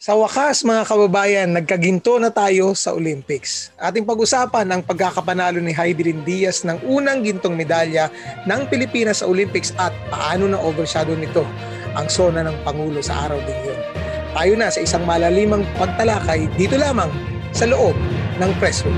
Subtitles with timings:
[0.00, 3.68] Sa wakas mga kababayan, nagkaginto na tayo sa Olympics.
[3.76, 8.08] Ating pag-usapan ang pagkakapanalo ni Heidelin Diaz ng unang gintong medalya
[8.48, 11.44] ng Pilipinas sa Olympics at paano na overshadow nito
[11.92, 13.80] ang sona ng Pangulo sa araw din yun.
[14.32, 17.12] Tayo na sa isang malalimang pagtalakay dito lamang
[17.52, 17.92] sa loob
[18.40, 18.96] ng press room.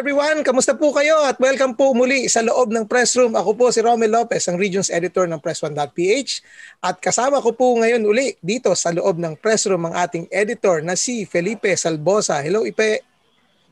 [0.00, 3.36] Everyone, kamusta po kayo at welcome po muli sa loob ng press room.
[3.36, 6.40] Ako po si Romel Lopez, ang Regions Editor ng Press1.ph
[6.80, 10.80] at kasama ko po ngayon uli dito sa loob ng press room ang ating editor
[10.80, 12.40] na si Felipe Salbosa.
[12.40, 13.04] Hello Ipe.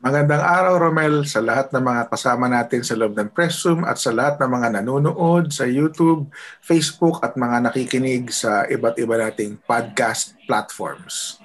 [0.05, 3.97] Magandang araw Romel sa lahat ng mga kasama natin sa loob ng press room at
[3.97, 6.29] sa lahat ng mga nanonood sa YouTube,
[6.61, 11.41] Facebook at mga nakikinig sa iba't iba nating podcast platforms.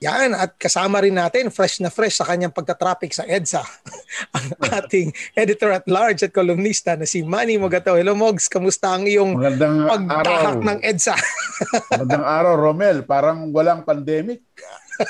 [0.00, 3.60] Yan, at kasama rin natin, fresh na fresh sa kanyang pagtatraffic sa EDSA,
[4.36, 4.48] ang
[4.80, 8.00] ating editor at large at columnista na si Manny Mogataw.
[8.00, 10.64] Hello Mogs, kamusta ang iyong Magandang pagtahak araw.
[10.72, 11.16] ng EDSA?
[11.92, 12.98] Magandang araw, Romel.
[13.04, 14.40] Parang walang pandemic.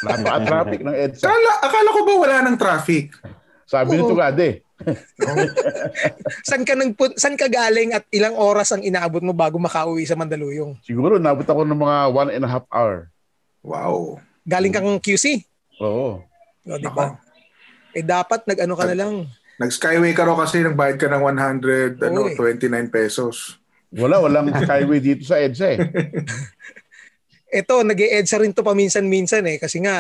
[0.03, 1.23] Napaka-traffic ng EDSA.
[1.23, 3.15] Akala, akala ko ba wala ng traffic?
[3.71, 4.67] Sabi nito Gade.
[6.51, 10.19] san ka nang san ka galing at ilang oras ang inaabot mo bago makauwi sa
[10.19, 10.83] Mandaluyong?
[10.83, 13.07] Siguro nabot ako ng mga one and a half hour.
[13.63, 14.19] Wow.
[14.51, 15.47] Galing kang QC?
[15.79, 16.27] Oo.
[16.67, 17.15] O, di ba?
[17.95, 19.31] Eh dapat nag-ano ka na lang.
[19.63, 22.35] Nag-skyway ka raw kasi nagbayad ka ng 100, ano, Oo eh.
[22.35, 23.61] 29 pesos.
[23.95, 25.79] Wala, walang skyway dito sa EDSA eh.
[27.61, 29.95] Ito, nag edsa rin to paminsan-minsan eh kasi nga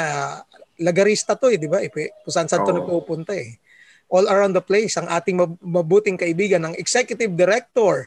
[0.79, 1.83] lagarista to eh, di ba?
[1.83, 2.79] Eh, kung saan saan to Oo.
[2.79, 3.59] nagpupunta eh.
[4.11, 8.07] All around the place, ang ating mab- mabuting kaibigan, ng Executive Director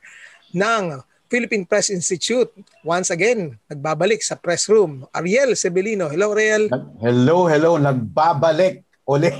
[0.55, 2.49] ng Philippine Press Institute.
[2.85, 5.07] Once again, nagbabalik sa press room.
[5.11, 6.07] Ariel Sebelino.
[6.11, 6.69] Hello, Ariel.
[7.01, 7.77] Hello, hello.
[7.77, 9.31] Nagbabalik uli.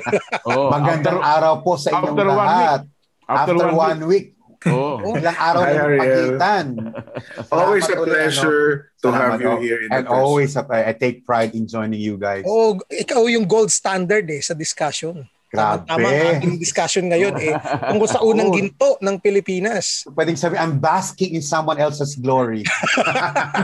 [0.50, 0.68] Oo.
[0.68, 2.80] Magandang after, araw po sa inyong after one lahat.
[3.26, 4.26] after, After, one, one week.
[4.34, 4.72] week.
[4.72, 5.14] Oo.
[5.20, 6.00] Ilang araw Hi, na Ariel.
[6.02, 6.66] pagitan.
[7.54, 9.58] Always a uli, pleasure to Salamat, have you oh.
[9.62, 10.18] here in the And press.
[10.18, 12.42] always, a, I take pride in joining you guys.
[12.42, 15.28] Oh, ikaw yung gold standard eh sa discussion.
[15.46, 15.86] Grabe.
[15.86, 17.54] Tama ang ating discussion ngayon eh
[17.86, 20.02] tungkol sa unang ginto ng Pilipinas.
[20.10, 22.66] Pwedeng sabi, I'm basking in someone else's glory.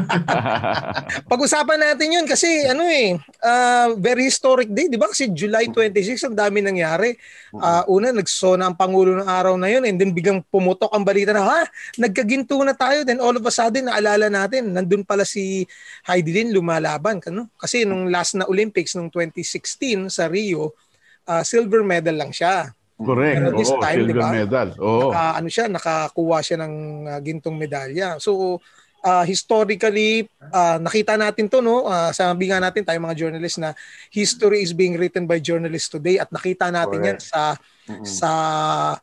[1.31, 5.11] Pag-usapan natin yun kasi ano eh, ah, very historic day, di ba?
[5.11, 7.19] Kasi July 26, ang dami nangyari.
[7.59, 11.35] Ah, una, nagsona ang Pangulo ng araw na yun and then biglang pumutok ang balita
[11.35, 11.61] na, ha,
[11.99, 13.03] nagkaginto na tayo.
[13.03, 15.67] Then all of a sudden, naalala natin, nandun pala si
[16.07, 17.19] Heidi Lin lumalaban.
[17.27, 17.51] Ano?
[17.59, 20.79] Kasi nung last na Olympics, nung 2016 sa Rio,
[21.27, 22.71] ah, silver medal lang siya.
[23.03, 23.35] Correct.
[23.35, 24.31] Pero this Oo, time, silver ba?
[24.31, 24.69] medal.
[24.79, 25.11] Oo.
[25.11, 26.75] Naka- ano siya, nakakuha siya ng
[27.11, 28.17] ah, gintong medalya.
[28.23, 28.63] So,
[29.03, 31.91] ah, historically, ah, nakita natin to, no?
[31.91, 33.75] Ah, sabi nga natin, tayo mga journalists na
[34.09, 37.29] history is being written by journalists today at nakita natin yan Correct.
[37.29, 37.59] sa
[38.07, 38.31] sa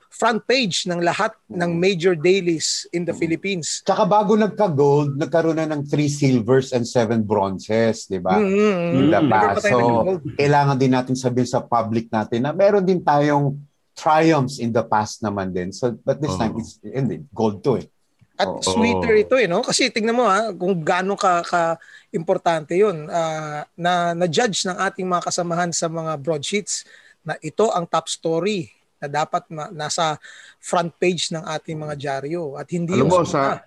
[0.07, 3.83] front page ng lahat ng major dailies in the Philippines.
[3.83, 8.39] Tsaka bago nagka-gold, nagkaroon na ng three silvers and seven bronzes, di ba?
[8.39, 9.59] Mm-hmm.
[9.59, 9.77] So,
[10.39, 13.59] kailangan din natin sabihin sa public natin na meron din tayong
[13.99, 15.75] triumphs in the past naman din.
[15.75, 16.39] So, but this Oo.
[16.39, 17.87] time, it's hindi, gold to eh.
[18.39, 18.63] At Oo.
[18.63, 19.59] sweeter ito eh, no?
[19.59, 21.75] Kasi tingnan mo ha, kung gaano ka, ka
[22.15, 26.87] importante 'yun ah, na na-judge ng ating mga kasamahan sa mga broadsheets
[27.27, 30.15] na ito ang top story na dapat ma- nasa
[30.59, 33.63] front page ng ating mga dyaryo at hindi Alam mo, sa,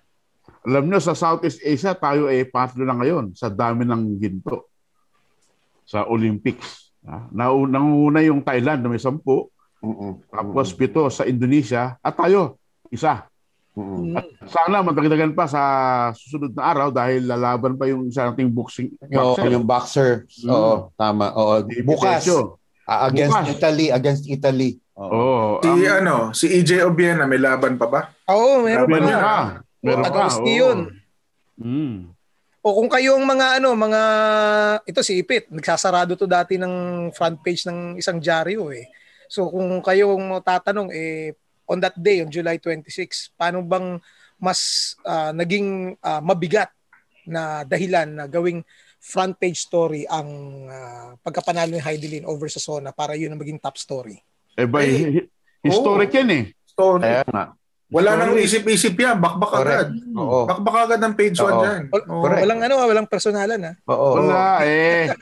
[0.65, 4.69] alam nyo, sa Southeast Asia, tayo ay pangatlo na ngayon sa dami ng ginto
[5.83, 6.93] sa Olympics.
[7.33, 9.49] Nau- Nanguna yung Thailand na may sampu,
[9.83, 10.23] Mm-mm.
[10.31, 12.55] tapos pito sa Indonesia, at tayo,
[12.87, 13.27] isa.
[13.73, 14.13] Mm-mm.
[14.13, 14.21] Mm.
[14.45, 15.61] Sana matagdagan pa sa
[16.13, 19.49] susunod na araw dahil lalaban pa yung isa nating boxing Oo, boxer.
[19.49, 20.09] yung boxer.
[20.45, 20.49] Mm.
[20.49, 21.33] Oo, tama.
[21.33, 22.21] Oo, Si bukas
[22.85, 23.49] ah, against Bukas.
[23.49, 24.71] Italy, against Italy.
[24.93, 25.09] Oo.
[25.09, 25.65] Oo.
[25.65, 28.01] Si, ang- ano, si EJ Obiena, may laban pa ba?
[28.29, 29.17] Oo, meron Laban meron niya.
[29.17, 29.25] pa.
[29.25, 29.41] pa.
[29.81, 30.05] Meron pa.
[30.05, 30.59] Taga-Usti oo.
[30.61, 30.79] yun.
[31.57, 31.97] Mm.
[32.63, 34.01] O kung kayong mga ano, mga
[34.87, 36.73] ito si Ipit, nagsasarado to dati ng
[37.11, 38.87] front page ng isang dyaryo eh.
[39.27, 42.89] So kung kayong tatanong eh on that day, on July 26,
[43.33, 43.97] paano bang
[44.37, 44.59] mas
[45.01, 46.69] ah, naging ah, mabigat
[47.23, 48.59] na dahilan na gawing
[48.99, 50.27] front page story ang
[50.67, 54.19] ah, pagkapanalo ni Heidelin over sa Sona para yun ang maging top story.
[54.53, 55.27] Eh ba, Eh, hi- hi-
[55.61, 56.43] historic yan eh.
[56.67, 57.53] So, Kaya nga.
[57.87, 59.17] wala nang isip-isip yan.
[59.17, 59.87] Bakbak agad.
[60.11, 60.43] Oo.
[60.43, 61.61] Bakbak agad ng page 1 Oo.
[61.61, 61.81] dyan.
[61.89, 62.21] Oo.
[62.21, 62.41] Correct.
[62.41, 63.73] Walang ano, walang personalan ha.
[63.87, 64.09] Oo.
[64.19, 65.13] Wala eh.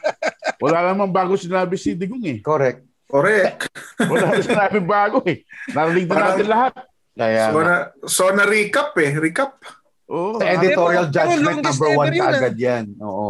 [0.58, 2.38] Wala namang bago sinabi si Digong eh.
[2.40, 2.88] Correct.
[3.12, 3.60] Correct.
[4.00, 5.44] Wala na sinabi bago eh.
[5.70, 6.74] Narinig na natin lahat.
[7.12, 7.76] Kaya So na,
[8.08, 9.12] so na recap eh.
[9.14, 9.60] Recap.
[10.08, 10.40] Oo.
[10.40, 12.32] Sa editorial Pero- pero judgment, longest number one yun, ah.
[12.34, 12.86] kaagad yan.
[12.98, 13.30] Oo.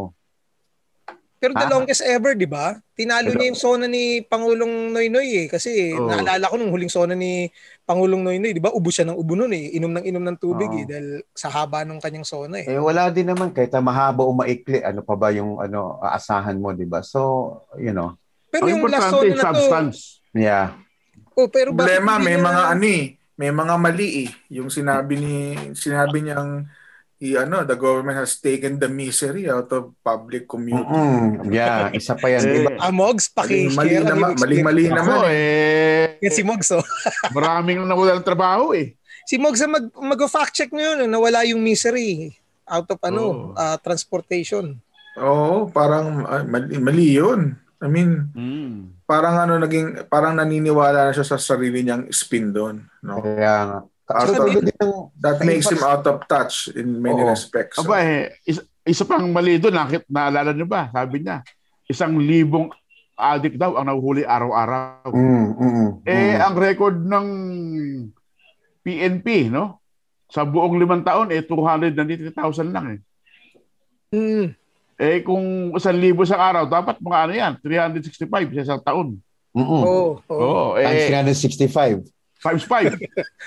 [1.36, 1.74] Pero the Ah.
[1.74, 2.78] longest ever, di ba?
[2.94, 5.48] Tinalo niya yung sona ni Pangulong Noynoy eh.
[5.50, 6.06] Kasi Oo.
[6.06, 7.50] naalala ko nung huling sona ni
[7.81, 8.69] Pangulong Noynoy, di ba?
[8.69, 9.74] Ubo siya ng ubo nun eh.
[9.74, 10.78] Inom ng inom ng tubig Oo.
[10.78, 10.86] eh.
[10.86, 12.69] Dahil sa haba ng kanyang sona eh.
[12.69, 16.69] Eh wala din naman kahit mahaba o maikli, ano pa ba yung ano aasahan mo,
[16.69, 17.01] 'di ba?
[17.01, 17.22] So,
[17.74, 18.20] you know.
[18.51, 19.98] Pero Ang yung last sona na to, substance.
[20.31, 20.75] Yeah.
[21.33, 23.03] oh, pero Problema, may mga ano eh,
[23.36, 24.30] may mga mali eh.
[24.53, 25.33] Yung sinabi ni
[25.74, 26.68] sinabi niyang
[27.21, 30.89] i ano, the government has taken the misery out of public community.
[30.89, 32.71] Mm, yeah, isa pa yan, Eh, 'di ba?
[32.81, 34.97] Ah, Mogs, Mali, paki-share mali naman, iyong mali, mali experience.
[34.97, 35.18] naman.
[35.21, 35.38] Ako eh.
[36.18, 36.86] eh, Yan si Mogs oh.
[37.38, 38.97] maraming nawala ng trabaho eh.
[39.30, 42.33] Si Mogs ang mag, mag-fact check ngayon, nawala yung misery
[42.65, 43.54] out of ano, Oh.
[43.54, 44.81] ah, transportation.
[45.13, 47.54] Oo, parang ah, mali, mali yun.
[47.81, 49.01] I mean, Mm.
[49.10, 53.25] parang ano naging parang naniniwala na siya sa sarili niyang spin doon, no?
[53.25, 53.81] Kaya
[54.62, 57.31] din ng That Sa makes him out of touch in many Oo.
[57.31, 57.80] respects.
[57.80, 60.92] So, Aba eh, isa, isa pang mali doon, nakit, naalala niyo ba?
[60.92, 61.42] Sabi niya,
[61.88, 62.69] isang libong
[63.16, 65.13] addict daw ang nahuhuli araw-araw.
[65.13, 66.42] mm, mm, Eh, mm.
[66.42, 67.28] ang record ng
[68.81, 69.80] PNP, no?
[70.31, 73.00] Sa buong limang taon, eh, 290,000 lang eh.
[74.12, 74.48] Hmm.
[75.00, 79.08] Eh, kung isang libo sa araw, dapat mga ano yan, 365 sa isang taon.
[79.52, 79.84] Mm, mm.
[79.84, 80.10] Oo.
[80.32, 82.08] Oh, Oo, Times eh, 365.
[82.42, 82.98] times 5.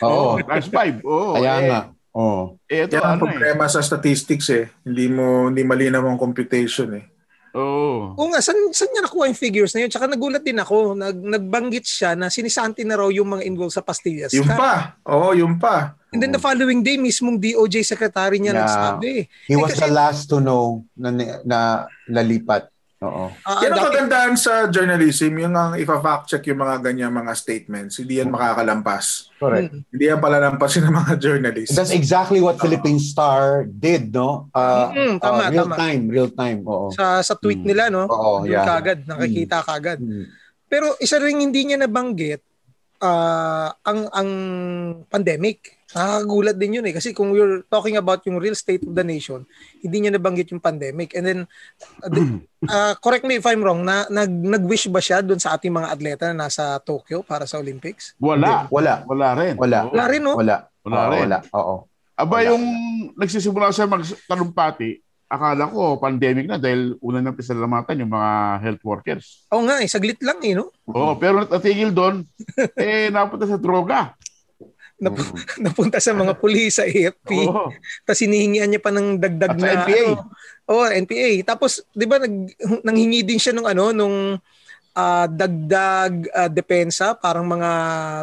[0.06, 0.38] Oo.
[0.44, 1.02] times 5.
[1.02, 1.35] Oo.
[1.41, 1.81] Kaya eh, nga.
[2.14, 2.43] Oo.
[2.70, 3.31] Eh, ito yan ang ano eh.
[3.35, 4.70] problema sa statistics eh.
[4.87, 7.05] Hindi mo hindi malinaw ang computation eh.
[7.54, 8.18] Oo.
[8.18, 9.90] Oo nga, saan, saan niya nakuha yung figures na yun?
[9.90, 13.80] Tsaka nagulat din ako, nag, nagbanggit siya na sinisanti na raw yung mga involved sa
[13.80, 14.34] pastillas.
[14.34, 14.98] Yung pa.
[15.06, 15.94] Oo, yung pa.
[16.10, 18.62] And then the following day, mismong DOJ secretary niya Yeah.
[18.62, 19.10] nagsabi.
[19.46, 21.10] He Eh, was kasi- the last to know na,
[21.42, 21.58] na
[22.06, 22.73] nalipat.
[23.04, 23.24] Oo.
[23.44, 28.00] Ah, Yan ang sa journalism, yung ang ifa-fact check yung mga ganyan mga statements.
[28.00, 29.28] Hindi yan makakalampas.
[29.36, 29.68] Correct.
[29.70, 29.80] Mm.
[29.92, 31.76] Hindi yan palalampasin ng mga journalists.
[31.76, 34.48] That's exactly what Philippine Star did, no?
[34.50, 35.76] Uh, Mm, tama, uh, real tama.
[35.76, 36.58] time, real time.
[36.64, 36.88] Oo.
[36.90, 37.68] sa sa tweet Mm.
[37.68, 38.64] nila no Oo, doon yeah.
[38.64, 40.24] kagad nakikita kagad Mm.
[40.64, 42.40] pero isa ring hindi niya nabanggit
[42.98, 44.30] ah, ang ang
[45.06, 49.06] pandemic nakakagulat din yun eh kasi kung we're talking about yung real state of the
[49.06, 49.46] nation
[49.79, 51.41] hindi niya nabanggit yung pandemic and then
[52.02, 52.11] uh,
[52.67, 55.88] ah, correct me if I'm wrong na nag nag-wish ba siya doon sa ating mga
[55.94, 58.67] atleta na nasa Tokyo para sa Olympics Wala.
[58.73, 59.05] Wala.
[59.06, 59.55] Wala rin.
[59.61, 59.79] Wala.
[59.91, 60.56] Wala rin no Wala.
[60.85, 61.23] Wala Oo, rin.
[61.25, 61.38] Wala.
[61.56, 61.76] Oo.
[62.14, 62.49] Aba, Wala.
[62.55, 62.64] yung
[63.19, 68.32] nagsisimula siya magtalumpati, akala ko pandemic na dahil una nang pisalamatan yung mga
[68.62, 69.25] health workers.
[69.50, 72.23] Oo nga eh saglit lang eh no Oo, pero natigil doon,
[72.79, 74.14] eh, napunta sa droga.
[74.94, 75.35] Nap- Mm.
[75.67, 77.75] napunta sa mga pulis sa AFP Oo.
[78.06, 80.05] Tapos hinihingian niya pa ng dagdag At na NPA.
[80.06, 80.31] Ano,
[80.70, 81.31] oh, NPA.
[81.43, 82.35] Tapos 'di ba nag
[82.87, 84.38] nanghingi din siya nung ano nung
[84.94, 87.70] ah, dagdag ah, depensa parang mga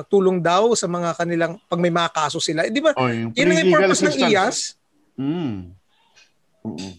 [0.08, 2.64] tulong daw sa mga kanilang pag may mga kaso sila.
[2.64, 2.96] Eh, 'Di ba?
[2.96, 4.32] Oh, yung Yun ang purpose ng assistance.
[4.32, 4.58] IAS.
[5.20, 5.76] Mm.
[6.64, 6.94] Mm.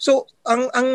[0.00, 0.88] So ang ang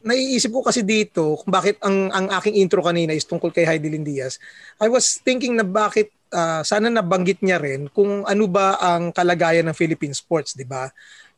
[0.00, 4.04] naiisip ko kasi dito kung bakit ang ang aking intro kanina is tungkol kay Heidelin
[4.04, 4.36] Diaz.
[4.76, 9.66] I was thinking na bakit ah, sana nabanggit niya rin kung ano ba ang kalagayan
[9.70, 10.88] ng Philippine sports, 'di ba?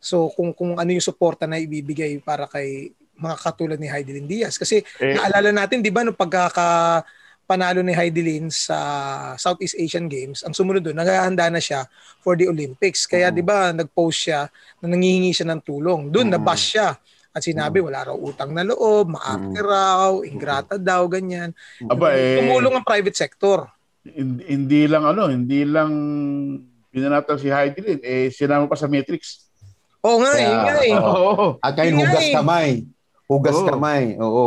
[0.03, 4.59] So kung kung ano yung suporta na ibibigay para kay mga katulad ni Heidelin Diaz
[4.59, 7.03] kasi Eh, naalala natin 'di ba no pagkaka
[7.47, 8.79] panalo ni Heidelin sa
[9.37, 11.85] Southeast Asian Games, ang sumunod doon, naghahanda na siya
[12.25, 13.05] for the Olympics.
[13.05, 13.35] Kaya Oo.
[13.35, 14.49] 'di ba nag-post siya
[14.81, 16.09] na nangihingi siya ng tulong.
[16.09, 16.35] Doon Oo.
[16.38, 16.97] nabash siya.
[17.33, 21.49] At sinabi wala raw utang na loob, maarte raw, ingrata daw, ganyan.
[21.88, 23.64] aba, eh, Tumulong ang private sector.
[24.04, 25.90] Hindi, hindi lang ano, hindi lang
[26.88, 29.49] pinanatan si Heidelin, eh, sinama pa sa Matrix.
[30.02, 30.92] Oo nga, Kaya, eh, nga eh.
[30.92, 31.06] oo.
[31.06, 31.47] Oo.
[31.59, 32.35] At kayo Yun nga hugas eh.
[32.35, 32.68] kamay.
[33.25, 33.66] Hugas Oo.
[33.66, 34.02] kamay.
[34.18, 34.47] Oo.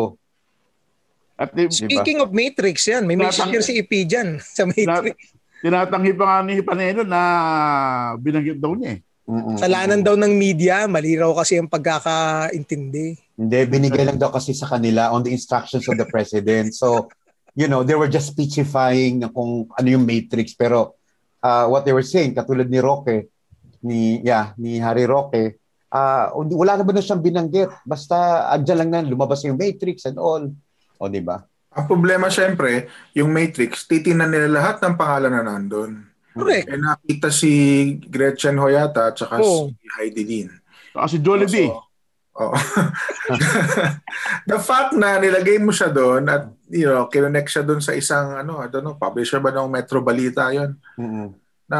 [1.34, 5.16] At di, Speaking of Matrix, yan, may Tinatang- messenger si EP dyan sa Matrix.
[5.58, 7.22] tinatanggi pa nga ni Panelo na
[8.16, 9.02] binanggit daw niya eh.
[9.26, 9.58] Mm-mm.
[9.58, 13.18] Kasalanan daw ng media, mali raw kasi ang pagkakaintindi.
[13.34, 16.72] Hindi, binigay lang daw kasi sa kanila on the instructions of the president.
[16.72, 17.10] So,
[17.56, 20.54] you know, they were just speechifying na kung ano yung matrix.
[20.54, 21.00] Pero
[21.40, 23.32] uh, what they were saying, katulad ni Roque,
[23.82, 25.58] ni, yeah, ni Harry Roque,
[25.90, 27.72] uh, wala na ba na siyang binanggit?
[27.88, 30.44] Basta, andyan lang na, lumabas yung matrix and all.
[31.00, 31.44] O, di ba?
[31.76, 36.08] Ang problema syempre, yung Matrix, titingnan nila lahat ng pangalan na nandun.
[36.32, 36.72] Correct.
[36.72, 37.52] Eh nakita si
[38.00, 39.72] Gretchen Hoyata at saka Oo.
[39.72, 40.50] si Heidi Lin.
[40.96, 41.68] Kasi Jollibee.
[41.68, 41.84] So,
[42.40, 42.56] oo.
[44.50, 48.34] The fact na nilagay mo siya doon at you know, kinonect siya doon sa isang
[48.34, 51.30] ano, I don't know, publisher ba ng Metro Balita 'yon Mm-mm.
[51.66, 51.80] na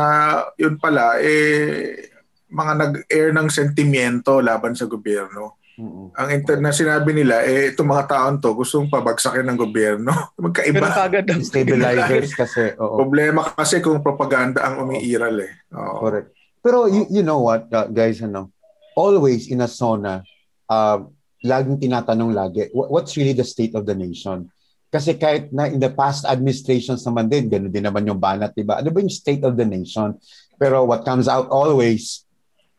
[0.58, 2.10] yun pala eh
[2.46, 5.58] mga nag-air ng sentimiento laban sa gobyerno.
[5.76, 6.16] Mm-mm.
[6.16, 10.08] Ang inter na sinabi nila eh itong mga taon to gustong pabagsakin ng gobyerno.
[10.40, 10.88] Pero Magkaiba.
[10.88, 12.72] kagad ang Stabilizers kasi.
[12.80, 12.96] Oo.
[12.96, 15.52] Problema kasi kung propaganda ang umiiral eh.
[15.76, 16.00] Oo.
[16.00, 16.32] Correct.
[16.64, 18.56] Pero you, you know what, uh, guys, ano,
[18.96, 20.24] always in a sauna,
[20.66, 21.04] uh,
[21.44, 24.48] laging tinatanong lagi, wh- what's really the state of the nation?
[24.96, 28.64] Kasi kahit na in the past administrations naman din, ganun din naman yung banat, di
[28.64, 28.80] ba?
[28.80, 30.16] Ano ba yung state of the nation?
[30.56, 32.24] Pero what comes out always,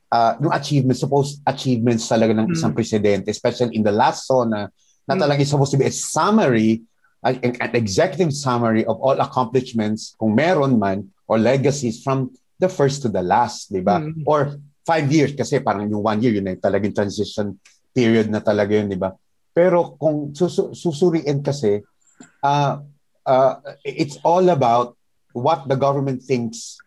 [0.08, 2.78] uh, yung achievements, supposed achievements talaga ng isang Mm.
[2.80, 4.72] presidente, especially in the last sauna,
[5.04, 5.20] na Mm.
[5.28, 6.80] talaga supposed to be a summary,
[7.20, 13.04] an, an executive summary of all accomplishments, kung meron man, or legacies from the first
[13.04, 14.00] to the last, di ba?
[14.00, 14.24] Mm.
[14.24, 14.56] Or
[14.88, 17.60] five years, kasi parang yung one year, yun na yung talagang transition
[17.92, 19.12] period na talaga yun, di ba?
[19.52, 21.84] Pero kung susu- susuriin kasi,
[22.46, 22.72] uh,
[23.26, 24.94] uh, it's all about
[25.34, 26.78] what the government thinks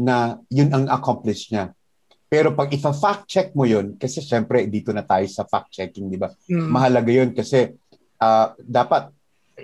[0.00, 1.76] na yun ang accomplish niya.
[2.30, 6.16] Pero pag ifa-fact check mo yun, kasi syempre dito na tayo sa fact checking, di
[6.16, 6.30] ba?
[6.46, 6.68] Mm.
[6.70, 7.74] Mahalaga yun kasi
[8.22, 9.10] uh, dapat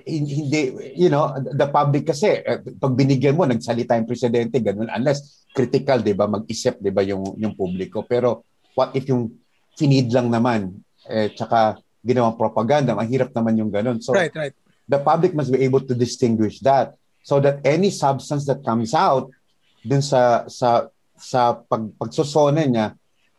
[0.03, 4.91] hin- hindi, you know, the public kasi, eh, pag binigyan mo, nagsalita yung presidente, ganun,
[4.91, 8.03] unless critical, di ba, mag-isip, di ba, yung, yung publiko.
[8.03, 8.45] Pero
[8.75, 9.31] what if yung
[9.79, 10.75] finid lang naman,
[11.07, 14.03] eh, tsaka ginawang propaganda, mahirap naman yung ganun.
[14.03, 14.55] So, Right, right.
[14.87, 16.95] The public must be able to distinguish that
[17.27, 19.31] so that any substance that comes out
[19.83, 22.95] dun sa sa sa pag pagsusona niya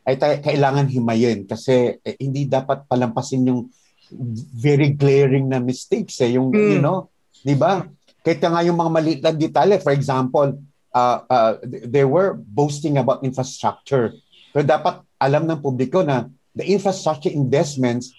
[0.07, 3.67] ay tayo, kailangan himayin kasi eh, hindi dapat palampasin yung
[4.55, 6.79] very glaring na mistakes eh yung Mm.
[6.79, 7.11] you know
[7.43, 7.83] di ba?
[8.23, 10.55] Kahit nga yung mga maliit na detalye for example
[10.95, 14.11] uh, uh, they were boasting about infrastructure.
[14.51, 16.27] Pero dapat alam ng publiko na
[16.57, 18.11] the infrastructure investments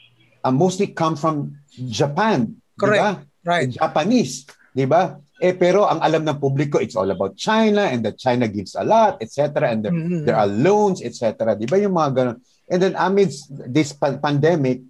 [0.45, 3.03] uh, mostly come from Japan Correct.
[3.03, 3.13] Diba?
[3.45, 3.69] Right.
[3.75, 5.19] Japanese, 'di ba?
[5.39, 8.83] Eh pero ang alam ng publiko it's all about China and that China gives a
[8.83, 9.71] lot, etc.
[9.71, 10.27] and there, Mhm.
[10.27, 11.55] there are loans, etc.
[11.55, 12.37] 'Di ba yung mga ganun.
[12.69, 14.83] And then amidst this pa- pandemic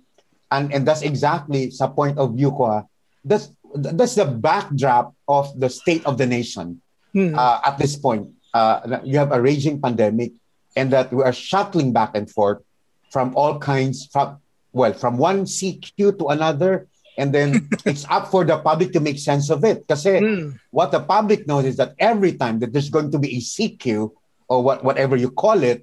[0.48, 2.80] and and that's exactly sa point of view ko ha,
[3.20, 6.80] that's that's the backdrop of the state of the nation
[7.12, 7.36] Mm.
[7.36, 8.28] uh, at this point.
[8.52, 10.32] Uh, you have a raging pandemic,
[10.72, 12.64] and that we are shuttling back and forth
[13.12, 14.40] from all kinds from
[14.72, 16.87] well from one CQ to another,
[17.18, 19.82] and then it's up for the public to make sense of it.
[19.84, 20.56] Kasi Mm.
[20.70, 24.14] what the public knows is that every time that there's going to be a CQ
[24.46, 25.82] or what whatever you call it,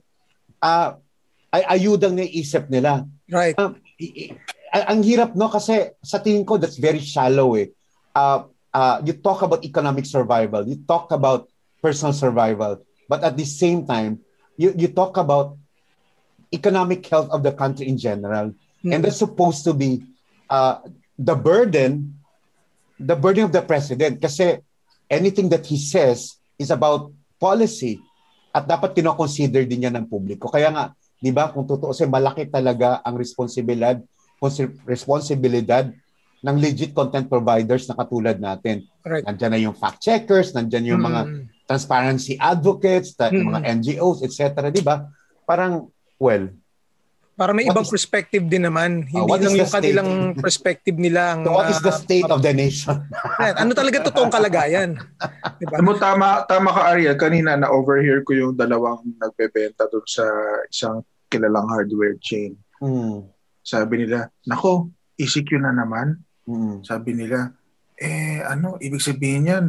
[0.64, 0.96] uh,
[1.52, 3.04] ay ayudang naiisip nila.
[3.28, 3.54] Right.
[3.60, 7.70] Um, i- i- ang hirap no kasi sa tingin ko that's very shallow eh.
[8.16, 11.48] Uh, uh, you talk about economic survival, you talk about
[11.84, 12.80] personal survival,
[13.12, 14.20] but at the same time,
[14.56, 15.56] you you talk about
[16.54, 18.52] economic health of the country in general,
[18.84, 20.04] and that's supposed to be
[20.50, 20.80] uh,
[21.16, 22.16] the burden,
[23.00, 24.20] the burden of the president.
[24.20, 24.60] Kasi
[25.08, 28.00] anything that he says is about policy
[28.56, 30.48] at dapat kinoconsider din niya ng publiko.
[30.48, 34.00] Kaya nga, di ba, kung totoo kasi malaki talaga ang responsibilidad,
[34.88, 35.92] responsibilidad
[36.46, 38.86] ng legit content providers na katulad natin.
[39.02, 39.26] Right.
[39.26, 41.44] Nandiyan na yung fact checkers, nandiyan yung mga Mm.
[41.66, 43.50] transparency advocates, ta- Mm.
[43.50, 44.70] mga NGOs, etc.
[44.70, 45.10] Di ba?
[45.44, 45.90] Parang,
[46.22, 46.54] well,
[47.36, 49.04] Para may What ibang is- perspective din naman.
[49.04, 52.40] Hindi what lang yung kanilang perspective nila ang so what is the ah, state of
[52.40, 52.96] the nation?
[53.60, 54.96] Ano talaga totoong kalagayan?
[55.60, 55.84] Diba?
[55.84, 57.20] Mo, tama, tama ka, Ariel.
[57.20, 60.24] Kanina na-overhear ko yung dalawang nagbebenta doon sa
[60.66, 62.56] isang kilalang hardware chain.
[62.80, 63.28] Mm.
[63.60, 66.24] Sabi nila, nako, ECQ na naman.
[66.48, 66.88] Mm.
[66.88, 67.52] Sabi nila,
[68.00, 69.66] eh ano, ibig sabihin yan,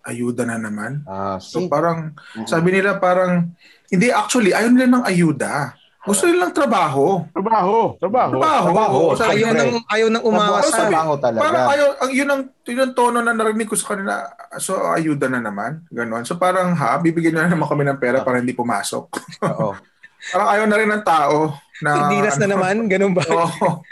[0.00, 1.04] ayuda na naman.
[1.04, 2.48] Ah, So parang, Mm.
[2.48, 3.52] sabi nila parang,
[3.92, 5.76] hindi actually, ayaw nila ng ayuda.
[6.04, 7.24] Gusto nilang trabaho.
[7.32, 8.32] Trabaho, trabaho.
[8.36, 8.64] Trabaho.
[8.68, 9.00] Trabaho.
[9.16, 10.68] Sabi Ayaw nang ayaw nang umawasa.
[10.68, 11.40] Trabaho, trabaho talaga.
[11.40, 14.28] Parang ayaw, ang, yun ang, yun ang tono na narinig ko sa kanila.
[14.60, 15.88] So, ayuda na naman.
[15.88, 16.28] Ganon.
[16.28, 19.04] So, parang, ha, bibigyan nyo na naman kami ng pera para hindi pumasok.
[19.48, 19.72] Oo.
[20.24, 21.52] Parang ayaw na rin ng tao
[21.84, 22.08] na...
[22.08, 23.28] Dinas na ano, naman, ganun ba?
[23.28, 23.84] Oo.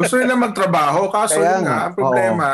[0.00, 1.12] Gusto nila magtrabaho.
[1.12, 2.48] Kaso Kaya yun nga, nga, ang problema,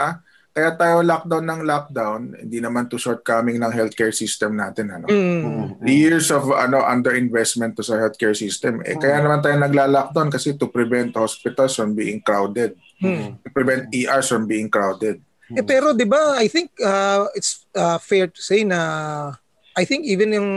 [0.55, 4.87] kaya tayo lockdown ng lockdown, hindi naman to shortcoming ng healthcare system natin.
[4.87, 5.11] Ano?
[5.11, 5.83] Mm.
[5.83, 8.79] The years of ano underinvestment to sa healthcare system.
[8.87, 12.79] Eh, kaya naman tayo nagla-lockdown kasi to prevent hospitals from being crowded.
[13.03, 13.43] Mm.
[13.43, 15.19] To prevent ERs from being crowded.
[15.51, 18.81] Eh pero 'di ba, I think uh, it's uh, fair to say na
[19.75, 20.51] I think even yung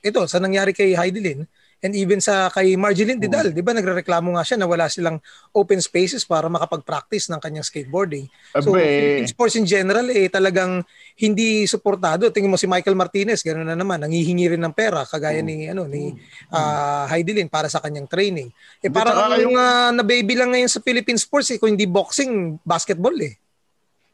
[0.00, 1.50] ito sa nangyari kay Heidelin
[1.82, 5.18] and even sa kay Marjeline Didal, 'di ba nagrereklamo nga siya na wala silang
[5.50, 8.30] open spaces para makapag-practice ng kanyang skateboarding.
[8.54, 10.86] So Abe, Philippine sports in general eh talagang
[11.18, 12.30] hindi suportado.
[12.30, 15.90] Tingnan mo si Michael Martinez, gano'n na naman, nangihingi rin ng pera kagaya ni ano
[15.90, 16.14] ni
[16.54, 18.54] uh, Heidelin para sa kanyang training.
[18.78, 23.18] Eh tsaka yung uh, nababy lang ngayon sa Philippine sports eh, kung hindi boxing, basketball
[23.18, 23.34] eh.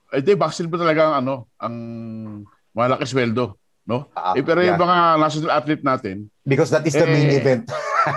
[0.08, 1.75] yung vaccine pa talaga ang ano, ang
[2.72, 3.57] malaki sweldo.
[3.88, 4.04] No?
[4.12, 4.68] Ah, eh, pero yeah.
[4.71, 7.64] yung mga national athlete natin, Because that is the main Eh, event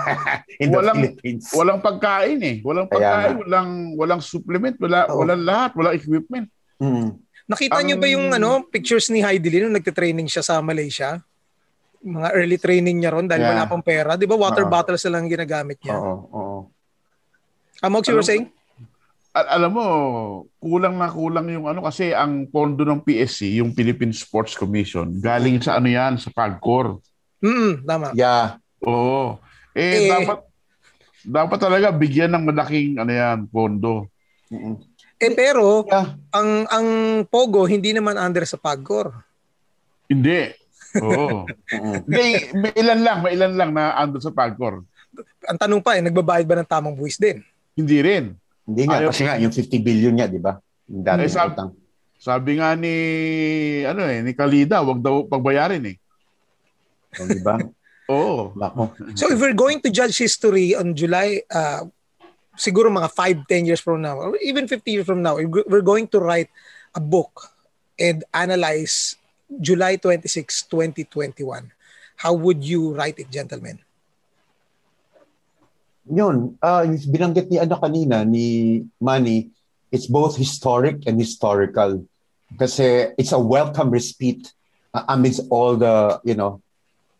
[0.62, 1.48] in the walang- Philippines.
[1.50, 2.56] walang pagkain eh.
[2.60, 5.20] Walang pagkain, walang walang supplement, wala Oo.
[5.20, 6.48] walang lahat, walang equipment.
[6.76, 7.16] Mm.
[7.46, 11.20] Nakita Ang- niyo ba yung ano, pictures ni Heidelin nung nagte-training siya sa Malaysia?
[12.00, 13.52] mga early training niya ron dahil Yeah.
[13.54, 14.18] wala pang pera.
[14.18, 14.72] Di ba water Oo.
[14.72, 15.94] bottles na lang ginagamit niya?
[15.94, 16.58] Oo, oo.
[17.84, 18.46] Mox, you were Alam- saying?
[19.32, 19.86] Al- alam mo,
[20.60, 25.56] kulang na kulang yung ano kasi ang pondo ng PSC, yung Philippine Sports Commission, galing
[25.56, 27.00] sa ano yan, sa PAGCOR.
[27.40, 28.12] Mm, tama.
[28.12, 28.60] Yeah.
[28.84, 29.40] Oo.
[29.72, 30.10] Eh, Eh.
[30.12, 30.38] dapat
[31.24, 34.12] dapat talaga bigyan ng malaking ano yan, pondo.
[34.52, 34.76] Mm-mm.
[35.16, 36.18] Eh pero Yeah.
[36.34, 36.86] ang ang
[37.24, 39.16] Pogo hindi naman under sa Pagcor.
[40.10, 40.52] Hindi.
[41.00, 41.48] Oo.
[42.10, 44.84] May, may ilan lang, may ilan lang na ando sa PAGCOR.
[45.48, 47.40] Ang tanong pa eh, nagbabayad ba ng tamang buwis din?
[47.72, 48.24] Hindi rin.
[48.62, 50.54] Hindi nga, Ayaw- kasi nga, yung 50 billion niya, di ba?
[50.86, 51.72] Yung dati Eh, sab- utang.
[52.16, 52.94] Sabi nga ni
[53.82, 55.96] ano eh, ni Kalida, wag daw pagbayarin eh.
[57.18, 57.58] Oh, di ba?
[58.14, 58.54] Oo.
[58.54, 58.94] Bako.
[59.18, 61.82] So if we're going to judge history on July, uh,
[62.54, 66.06] siguro mga 5, 10 years from now, or even 50 years from now, we're going
[66.14, 66.50] to write
[66.94, 67.50] a book
[67.98, 69.18] and analyze
[69.58, 71.42] July 26, 2021.
[72.16, 73.82] How would you write it, gentlemen?
[76.10, 79.50] Yun, uh, binanggit ni ano kanina, ni Manny,
[79.92, 82.02] it's both historic and historical.
[82.58, 84.50] Kasi it's a welcome respite
[84.94, 86.60] uh, amidst all the, you know,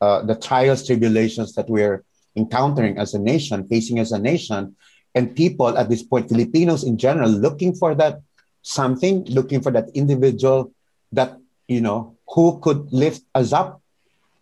[0.00, 2.02] uh, the trials, tribulations that we're
[2.34, 4.74] encountering as a nation, facing as a nation,
[5.14, 8.20] and people at this point, Filipinos in general, looking for that
[8.62, 10.72] something, looking for that individual
[11.12, 13.80] that, you know, who could lift us up,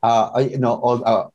[0.02, 1.28] uh, you know, all, uh,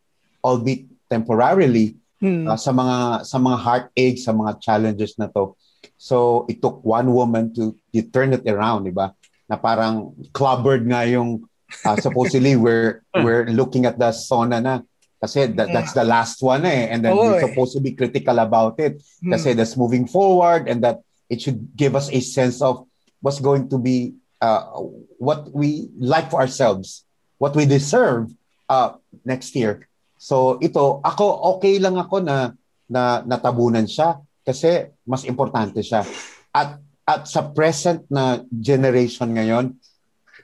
[0.44, 2.48] albeit temporarily, Hmm.
[2.48, 5.52] uh, sa mga sa mga heartache, sa mga challenges na to.
[6.00, 9.12] So it took one woman to, to turn it around, di ba?
[9.52, 11.44] Na parang clubbered nga yung
[11.84, 14.76] uh, supposedly we're we're looking at the sauna na
[15.20, 18.38] kasi that, that's the last one eh and then Oo we're supposed to be critical
[18.40, 19.34] about it Hmm.
[19.34, 22.86] kasi that's moving forward and that it should give us a sense of
[23.26, 24.70] what's going to be uh,
[25.18, 27.04] what we like for ourselves
[27.42, 28.30] what we deserve
[28.70, 28.96] uh,
[29.26, 29.88] next year
[30.26, 32.58] so ito ako okay lang ako na
[32.90, 36.02] na natabunan siya kasi mas importante siya
[36.50, 39.78] at at sa present na generation ngayon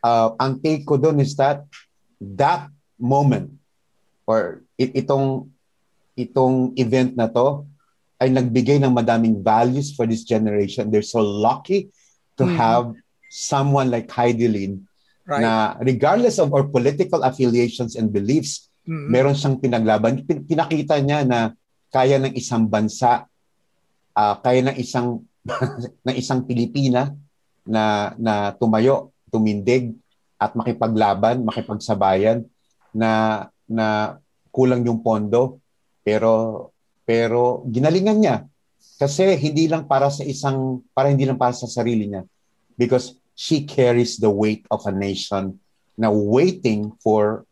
[0.05, 1.65] uh, ang take ko doon is that
[2.21, 2.69] that
[3.01, 3.49] moment
[4.29, 5.49] or it, itong
[6.13, 7.65] itong event na to
[8.21, 10.93] ay nagbigay ng madaming values for this generation.
[10.93, 11.89] They're so lucky
[12.38, 12.53] to Mhm.
[12.53, 12.86] have
[13.34, 14.86] someone like Heidi Lin
[15.25, 15.41] Right.
[15.41, 15.51] na
[15.82, 19.07] regardless of our political affiliations and beliefs, Mm.
[19.13, 20.25] meron siyang pinaglaban.
[20.25, 21.53] Pin- Pinakita niya na
[21.93, 23.29] kaya ng isang bansa,
[24.17, 25.21] ah, kaya ng isang
[26.07, 27.13] ng isang Pilipina
[27.65, 29.93] na na tumayo, tumindig
[30.41, 32.45] at makipaglaban, makipagsabayan
[32.91, 34.17] na na
[34.51, 35.63] kulang yung pondo
[36.03, 36.67] pero
[37.07, 38.37] pero ginalingan niya
[38.99, 42.27] kasi hindi lang para sa isang para hindi lang para sa sarili niya
[42.75, 45.55] because she carries the weight of a nation
[45.95, 47.47] na waiting for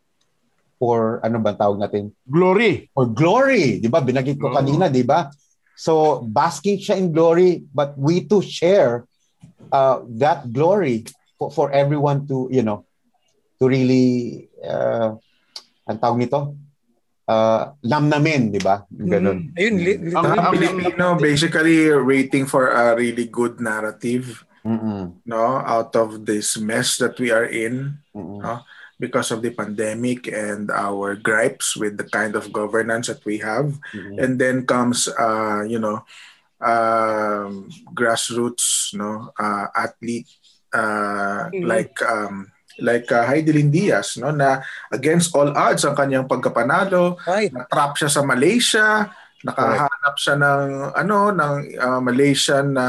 [0.80, 2.88] for ano ba tawag natin Glory.
[2.96, 4.00] for glory, 'di ba?
[4.00, 5.28] Binagit ko kanina, 'di ba?
[5.76, 9.04] So basking siya in glory, but we too share
[9.68, 11.04] uh, that glory
[11.36, 12.88] for, for everyone to, you know,
[13.60, 15.20] to really uh,
[15.84, 16.56] ang tawag nito,
[17.28, 18.88] uh, namnamin, 'di ba?
[18.88, 19.52] Ganun.
[19.52, 19.58] Mm.
[19.60, 25.16] Ayun, li- li- Ang- ang- Pilipino, basically waiting for a really good narrative Mm-mm.
[25.24, 28.44] no out of this mess that we are in Mm-mm.
[28.44, 28.60] no
[29.00, 33.80] because of the pandemic and our gripes with the kind of governance that we have
[33.96, 34.20] Mm-mm.
[34.20, 36.04] and then comes uh you know
[36.60, 40.28] um grassroots no uh athlete
[40.76, 41.64] uh Mhm.
[41.66, 44.60] like um like uh, Heidelin Diaz no na
[44.92, 47.50] against all odds ang kanyang pagkapanalo right.
[47.52, 49.08] na-trap siya sa Malaysia
[50.00, 50.62] nakahanap siya ng
[50.96, 52.86] ano ng uh, Malaysian na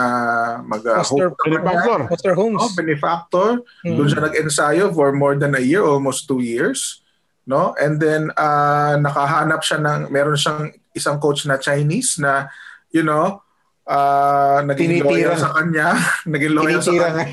[0.61, 1.99] mag uh, Foster, Benefactor.
[2.07, 2.61] Foster Homes.
[2.61, 3.49] oh, benefactor
[3.83, 3.95] Mm.
[3.97, 7.01] doon siya nag-ensayo for more than a year, almost two years.
[7.43, 7.73] No?
[7.75, 12.47] And then, uh, nakahanap siya ng, meron siyang isang coach na Chinese na,
[12.89, 13.41] you know,
[13.83, 15.09] uh, naging Tinitira.
[15.09, 15.87] loyal sa kanya.
[16.29, 17.25] naging loyal sa kanya.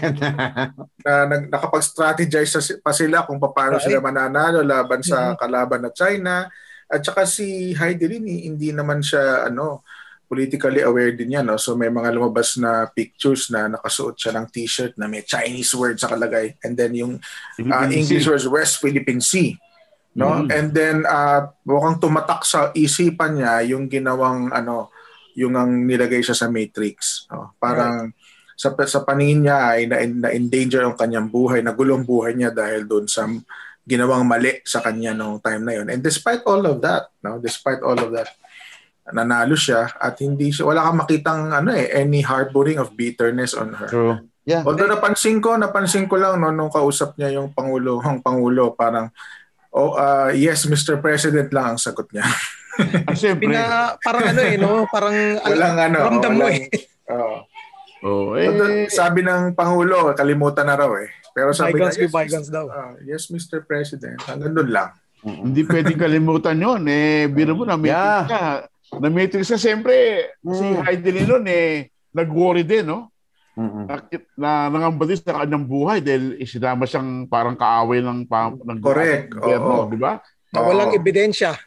[1.04, 3.84] Na, nag, nakapag-strategize sa- pa sila kung paano Right.
[3.84, 5.36] sila mananalo laban sa Mhm.
[5.36, 6.48] kalaban na China.
[6.88, 9.84] At saka si Heidi Lin, eh, hindi naman siya, ano,
[10.28, 11.48] politically aware din yan.
[11.48, 11.56] No?
[11.56, 15.96] So may mga lumabas na pictures na nakasuot siya ng t-shirt na may Chinese word
[15.96, 16.60] sa kalagay.
[16.60, 17.16] And then yung
[17.64, 19.56] uh, English was West Philippine Sea.
[20.12, 20.44] No?
[20.44, 20.48] Mhm.
[20.52, 24.92] And then uh, mukhang tumatak sa isipan niya yung ginawang ano
[25.32, 27.24] yung ang nilagay siya sa Matrix.
[27.32, 27.56] No?
[27.56, 28.12] Parang
[28.58, 32.84] sa sa paningin niya ay na, na endanger ang kanyang buhay, nagulong buhay niya dahil
[32.84, 33.24] doon sa
[33.88, 35.88] ginawang mali sa kanya nung time na yon.
[35.88, 38.28] And despite all of that, no, despite all of that,
[39.08, 43.72] nanalo siya at hindi siya wala kang makitang ano eh any harboring of bitterness on
[43.72, 43.88] her.
[43.88, 44.20] True.
[44.44, 44.60] Yeah.
[44.68, 49.08] Although napansin ko, napansin ko lang no, nung kausap niya yung Pangulo, ang Pangulo, parang
[49.68, 50.96] Oh, uh, yes, Mr.
[50.96, 52.24] President lang ang sagot niya.
[53.04, 53.46] Ah, siyempre.
[53.52, 54.88] Pina, parang ano eh, no?
[54.88, 55.12] Parang
[55.44, 56.88] Walang ano, ramdam mo walang- eh.
[58.00, 58.46] Oh, eh,
[58.88, 61.10] sabi ng Pangulo, kalimutan na raw eh.
[61.34, 62.66] Pero sabi Bygones niya, be bygones daw.
[62.66, 63.62] ah, yes, Mr.
[63.62, 64.18] President.
[64.22, 64.90] Hanggang doon lang.
[65.18, 68.22] hindi pwedeng kalimutan yon Eh, biro mo na meeting Yeah.
[68.24, 68.42] ka.
[68.96, 69.94] Na meeting ka, siyempre,
[70.40, 70.78] si Mm.
[70.80, 73.10] Heidi Lilon, eh, nag-worry din, no?
[73.52, 73.90] Mm-mm.
[73.90, 73.94] Na,
[74.38, 79.74] na nangambadis sa kanyang buhay dahil isinama siyang parang kaaway ng, pa, ng Correct, gobyerno,
[79.82, 79.90] oo.
[79.90, 80.22] di ba?
[80.54, 81.58] Na walang ebidensya.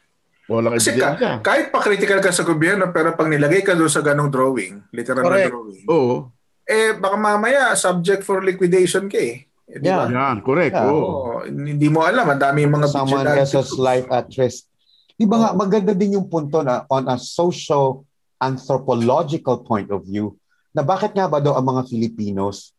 [0.52, 4.04] Walang Kasi ka, kahit pa critical ka sa gobyerno, pero pag nilagay ka doon sa
[4.04, 5.48] ganong drawing, literal Correct.
[5.48, 6.16] na drawing, Oo.
[6.68, 9.48] eh baka mamaya subject for liquidation ka eh.
[9.72, 10.12] Eh, di ba?
[10.12, 10.76] Yan, correct.
[10.76, 10.92] Yeah.
[10.92, 11.00] oo.
[11.00, 14.68] Oo, hindi mo alam, ang dami mga someone vigilante else's life at risk.
[15.16, 18.04] Di ba nga, maganda din yung punto na on a social
[18.44, 20.36] anthropological point of view
[20.76, 22.76] na bakit nga ba daw ang mga Filipinos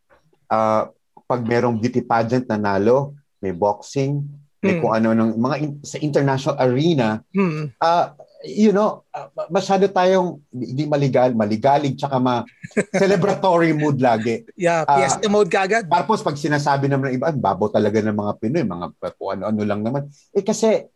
[0.52, 0.92] ah,
[1.24, 4.20] pag merong beauty pageant na nalo, may boxing,
[4.62, 4.78] Hmm.
[4.78, 7.74] kung ano ng mga in- sa international arena, Hmm.
[7.82, 12.42] ah you know, ah, masyado tayong hindi maligal, maligalig tsaka ma
[13.02, 14.42] celebratory mood lagi.
[14.54, 15.86] Yeah, Ah, fiesta mode kagad.
[15.86, 19.62] Tapos pag sinasabi naman ng iba, "Ay, babaw talaga ng mga Pinoy, mga kung ano-ano
[19.62, 20.06] lang naman.
[20.30, 20.86] Eh kasi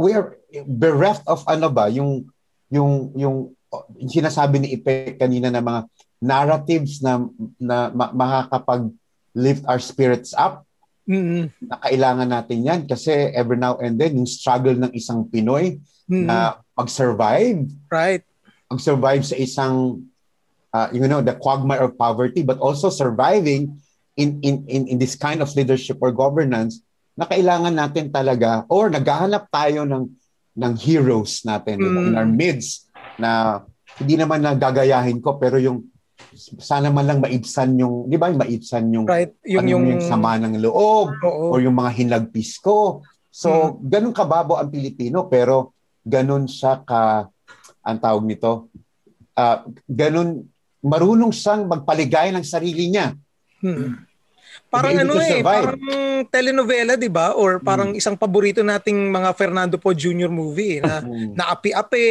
[0.00, 2.24] we are bereft of ano ba, yung
[2.72, 3.36] yung yung,
[3.96, 5.80] yung sinasabi ni Ipe kanina na mga
[6.20, 7.20] narratives na
[7.56, 8.88] na ma- makakapag
[9.32, 10.64] lift our spirits up
[11.10, 11.50] Mm.
[11.66, 16.26] na kailangan natin yan kasi every now and then yung struggle ng isang Pinoy Mm.
[16.30, 16.36] na
[16.78, 18.22] mag-survive Right.
[18.66, 20.06] mag-survive sa isang
[20.70, 23.74] uh, you know the quagmire of poverty but also surviving
[24.14, 26.78] in in in, in this kind of leadership or governance
[27.18, 30.06] na kailangan natin talaga or naghahanap tayo ng
[30.54, 32.18] ng heroes natin ba, in Mm.
[32.18, 32.86] our midst
[33.18, 33.62] na
[33.98, 35.90] hindi naman na gagayahin ko pero yung
[36.58, 39.34] sana man lang maibsan yung di ba maibsan yung Right.
[39.44, 41.50] Yung ano yung yung sama ng loob Oo.
[41.50, 43.02] or yung mga hinagpis ko.
[43.30, 47.26] So, ganun kababo ang Pilipino pero ganun siya ka
[47.80, 48.68] ang tawag nito.
[49.32, 50.44] ah ganun
[50.80, 53.14] marunong siyang magpaligay ng sarili niya.
[53.62, 54.04] Hmm.
[54.66, 55.80] Parang Be able ano eh, parang
[56.28, 57.34] telenovela, 'di ba?
[57.34, 60.28] Or parang isang paborito nating mga Fernando Po Jr.
[60.28, 61.34] movie eh, na Mm.
[61.34, 62.06] naapi-api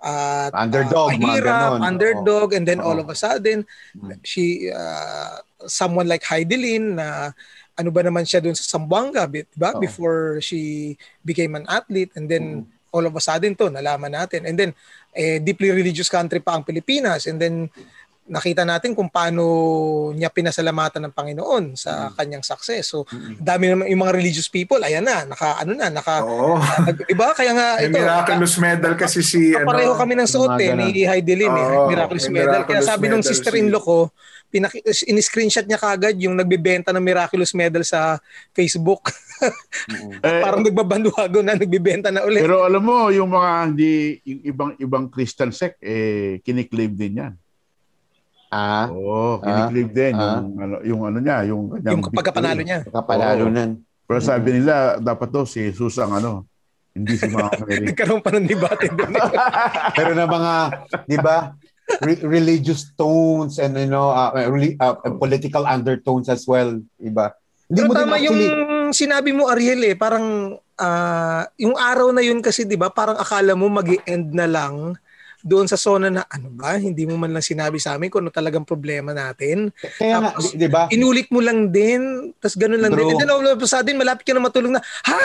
[0.00, 1.80] at Underdog, ah, mga mahirap, ganon.
[1.84, 2.86] underdog and then Oo.
[2.88, 4.16] all of a sudden Mm.
[4.24, 5.36] she uh,
[5.68, 7.36] someone like Heidi Lin na
[7.76, 9.76] ano ba naman siya doon sa Zamboanga, di ba?
[9.76, 9.80] Oo.
[9.80, 12.78] Before she became an athlete and then Mm.
[12.90, 14.48] all of a sudden to nalaman natin.
[14.48, 14.70] And then
[15.12, 17.68] eh, deeply religious country pa ang Pilipinas and then
[18.28, 19.42] nakita natin kung paano
[20.12, 22.92] niya pinasalamatan ng Panginoon sa kanyang success.
[22.92, 23.02] So,
[23.36, 26.60] dami naman yung mga religious people, ayan na, naka ano na, naka Oo.
[26.84, 27.34] nag- 'di ba?
[27.34, 27.98] Kaya nga May ito.
[27.98, 32.30] miraculous medal kasi si Pareho ano, kami ng suot eh, ni Heidi Lin eh, miraculous
[32.30, 32.62] may medal.
[32.62, 34.14] Kaya sabi nung sister-in-law ko,
[34.46, 38.18] pinaki- in-screenshot niya kagad yung nagbebenta ng miraculous medal sa
[38.52, 39.00] Facebook.
[40.20, 42.44] Eh, Parang nagbabanduhago na, nagbebenta na ulit.
[42.44, 47.32] pero alam mo, yung mga hindi, yung ibang ibang Christian sect, eh, kiniklaim din yan.
[48.50, 50.42] Ah, Oo, kiniklaim din Ah.
[50.42, 52.78] yung, ano, yung ano niya, yung kanyang yung pagkapanalo niya.
[52.82, 53.54] kapalalo Oo.
[53.54, 53.70] nan.
[54.04, 56.42] Pero sabi nila, dapat to si Jesus ang ano,
[56.90, 57.86] hindi si Mama Mary.
[57.86, 59.14] Nagkaroon pa ng debate doon.
[59.94, 60.52] Pero na mga,
[61.06, 61.54] 'di ba?
[61.98, 67.34] re- religious tones and you know, uh, really, uh, political undertones as well, iba.
[67.66, 72.10] Hindi Pero mo din tama actually, yung sinabi mo Ariel eh, parang ah, yung araw
[72.10, 74.98] na yun kasi 'di ba, parang akala mo magi-end na lang
[75.40, 78.32] doon sa zona na ano ba, hindi mo man lang sinabi sa amin kung ano
[78.32, 79.72] talagang problema natin.
[79.96, 80.86] kaya nga, tapos, di, di ba?
[80.92, 83.08] Inulit mo lang din, tapos ganun lang True.
[83.08, 83.10] din.
[83.16, 85.22] And then all of a sudden, malapit ka na matulog na, ha?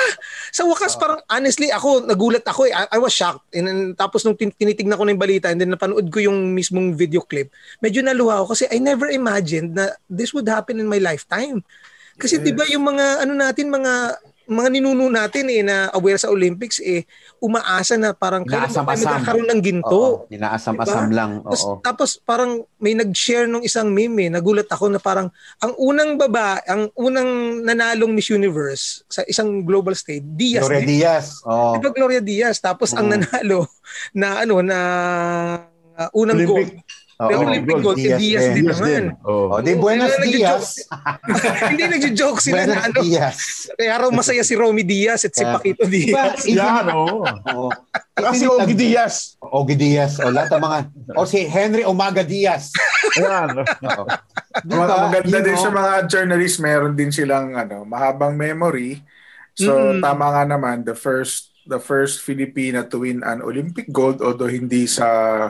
[0.56, 2.74] Sa wakas, parang honestly, ako, nagulat ako eh.
[2.74, 3.52] I, I was shocked.
[3.52, 6.56] And then, tapos nung tin- tinitignan ko na yung balita and then napanood ko yung
[6.56, 7.52] mismong video clip,
[7.84, 11.64] medyo naluha ako kasi I never imagined na this would happen in my lifetime.
[12.16, 16.30] Kasi 'di ba yung mga ano natin mga mga ninuno natin eh na aware sa
[16.30, 17.06] Olympics eh
[17.42, 20.26] umaasa na parang kailan ba tayo magkakaroon ng ginto.
[20.26, 21.18] Oo, inaasam-asam Diba?
[21.18, 21.32] lang.
[21.42, 21.76] Tapos, Oo.
[21.82, 25.28] tapos parang may nag-share nung isang meme eh, nagulat ako na parang
[25.62, 30.66] ang unang baba, ang unang nanalong Miss Universe sa isang global stage, Diaz.
[30.66, 31.26] Gloria di, Diaz.
[31.46, 31.78] Oo.
[31.78, 32.58] di ba Gloria Diaz?
[32.62, 33.14] Tapos ang Oo.
[33.18, 33.60] nanalo
[34.14, 34.80] na ano na
[35.98, 36.72] uh, unang gold.
[37.16, 37.30] Oo.
[37.32, 38.88] Pero Olympic gold, si Diaz din Yes naman.
[38.92, 39.06] din.
[39.24, 39.48] Oh.
[39.48, 40.84] Oh, di Buenas Hindi Diaz.
[41.64, 43.00] Hindi nagjo-joke sila na ano.
[43.00, 43.72] Diaz.
[43.72, 45.48] Kaya raw masaya si Romy Diaz at si.
[45.48, 46.44] Paquito Diba, Diaz.
[46.60, 47.24] Yan, oo.
[47.24, 47.70] Oo.
[48.12, 49.40] Kasi Ogie Diaz.
[49.40, 50.20] Ogie Diaz.
[50.20, 50.78] O lahat ng mga,
[51.16, 52.76] o si Henry Umaga Diaz.
[53.16, 53.64] Yan.
[54.62, 54.84] Diba?
[55.08, 55.64] maganda You din know?
[55.64, 59.00] sa mga journalists, meron din silang ano, mahabang memory.
[59.56, 60.04] So Mm.
[60.04, 64.86] tama nga naman, the first the first Filipina to win an Olympic gold although hindi
[64.86, 65.06] sa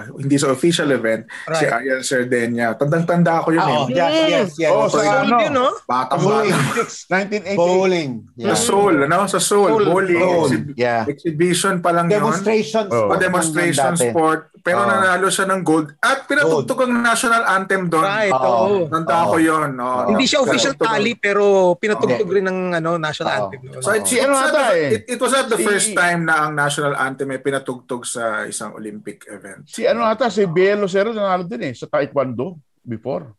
[0.10, 1.75] hindi sa official event si Right.
[1.75, 2.67] Ayan Sardenia.
[2.73, 3.93] Tandang-tanda ko yun Ah, oh, eh.
[3.93, 4.71] yes, yes, yes.
[4.71, 5.38] Oh, So, sa ano?
[5.38, 5.67] yun, no?
[5.84, 6.56] Batang Bowling.
[6.56, 6.84] bata.
[6.88, 7.56] 1988.
[7.56, 8.12] Bowling.
[8.34, 8.56] Sa Yeah.
[8.58, 9.17] Seoul, ano?
[9.28, 9.71] Sa Seoul.
[9.84, 10.17] Bowling.
[10.17, 10.47] Seoul.
[10.47, 11.04] Exhib- Yeah.
[11.06, 12.23] Exhibition pa lang yun.
[12.23, 12.95] Demonstration Oh.
[12.95, 13.19] O sport.
[13.19, 14.41] demonstration sport.
[14.65, 14.89] Pero Oh.
[14.89, 15.93] nanalo siya ng gold.
[16.01, 18.01] At pinatugtog ang national anthem doon.
[18.01, 18.41] Right, Oo.
[18.41, 18.89] oo.
[18.89, 19.30] Tanda Oo.
[19.30, 19.78] ko yun.
[19.78, 20.10] Oo.
[20.10, 20.97] Hindi siya official Pinatugtog.
[20.97, 21.43] tally pero
[21.75, 23.38] pinatugtog rin ng ano national Oo.
[23.45, 23.62] anthem.
[23.78, 24.89] So it, Si it's ano not ata eh.
[24.91, 28.23] it, it was not the Si- first time na ang national anthem ay pinatugtog sa
[28.43, 29.69] isang Olympic event.
[29.69, 33.38] Si ano ata, si Bielo Cero nanalo din eh, sa Taekwondo before.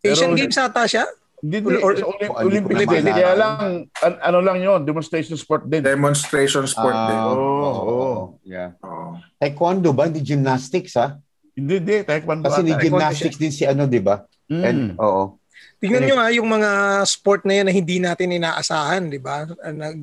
[0.00, 1.06] Asian Pero- Games ata siya?
[1.36, 2.86] Hindi, Or- or, or- Oh, hindi Olympic din.
[2.88, 3.12] maalala.
[3.12, 3.56] Kaya lang,
[4.00, 5.84] an- ano lang yon demonstration sport din.
[5.84, 7.20] Demonstration sport din.
[7.20, 7.82] Oo, oo, oo.
[7.84, 8.14] oo.
[8.40, 8.72] Yeah.
[8.80, 9.20] Oo.
[9.36, 10.08] Taekwondo ba?
[10.08, 11.20] Hindi gymnastics, ha?
[11.52, 11.96] Hindi, hindi.
[12.02, 14.24] Taekwondo Kasi ni gymnastics din si ano, di ba?
[14.48, 14.62] Mm.
[14.64, 15.36] And, oo.
[15.76, 16.70] Tingnan nyo ha, yung mga
[17.04, 19.44] sport na yan na hindi natin inaasahan, di ba?
[19.62, 20.00] Nag,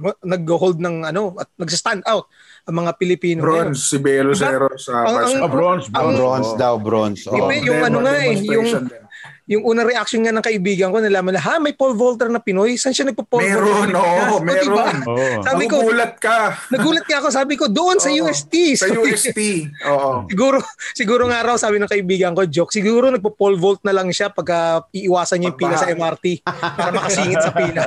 [0.00, 2.24] mo- nag-hold ng ano, at nag-stand out
[2.64, 3.44] ang mga Pilipino.
[3.44, 3.68] ngayon.
[3.76, 4.48] Bronze, si Belo Diba?
[4.48, 5.44] Zero sa Ang- basketball.
[5.44, 6.16] Ah, bronze, Ang bronze.
[6.16, 7.20] bronze daw, bronze.
[7.28, 7.52] Iba Oo.
[7.52, 9.07] eh, yung ano nga eh, yung- din.
[9.48, 12.76] Yung unang reaction nga ng kaibigan ko, nalaman na, ha, may pole vaulter na Pinoy?
[12.76, 13.96] Saan siya nagpo-pole Meron, vaulter?
[13.96, 14.60] oo, O, meron.
[14.62, 14.84] diba?
[15.08, 15.40] Oo.
[15.40, 16.38] Sabi ko, Nagugulat ka.
[16.68, 18.22] nagulat nga ako, sabi ko, doon sa Oo.
[18.22, 18.54] UST.
[18.76, 19.40] Sa Sabi- UST.
[19.88, 20.10] Oo.
[20.30, 20.60] Siguro,
[20.92, 24.84] siguro nga raw, sabi ng kaibigan ko, joke, siguro nagpo-pole vault na lang siya pagka
[24.90, 27.82] iiwasan niya yung pila sa MRT para makasingit sa pila.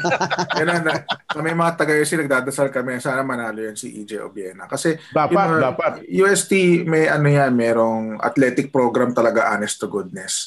[0.58, 0.92] Yan na, na,
[1.36, 4.64] may mga taga-UST nagdadasal kami, sana manalo yan si EJ Obiena.
[4.64, 5.92] Kasi Dapat, you know, dapat.
[6.06, 6.52] UST
[6.84, 10.46] may ano yan, merong athletic program talaga honest to goodness.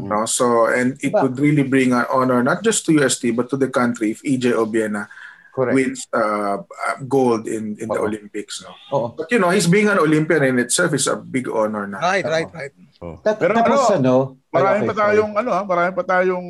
[0.00, 0.08] Hmm.
[0.08, 0.24] No?
[0.24, 3.56] So, and it Ba- would really bring an honor not just to UST but to
[3.56, 5.06] the country if EJ Obiena
[5.50, 5.74] Correct.
[5.74, 8.00] wins uh, uh, gold in in the.
[8.00, 8.62] Olympics.
[8.62, 8.70] No?
[8.94, 9.06] Oo.
[9.12, 11.98] But you know, he's being an Olympian in itself is a big honor na.
[12.00, 12.72] Right, right, right.
[13.02, 13.18] Oo.
[13.20, 16.46] Tat- Pero tapos ano, ano, marami okay, pa tayong ano, ha, marami pa tayong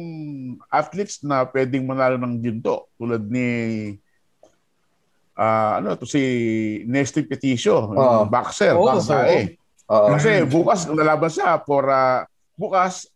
[0.69, 3.49] athletes na pwedeng manalo ng ginto tulad ni
[5.41, 6.21] ah ano to si
[6.85, 9.57] Nesty Peticio, yung boxer, Oo, babae.
[9.89, 10.09] Oo.
[10.13, 13.09] Kasi bukas lalaban siya for ah, bukas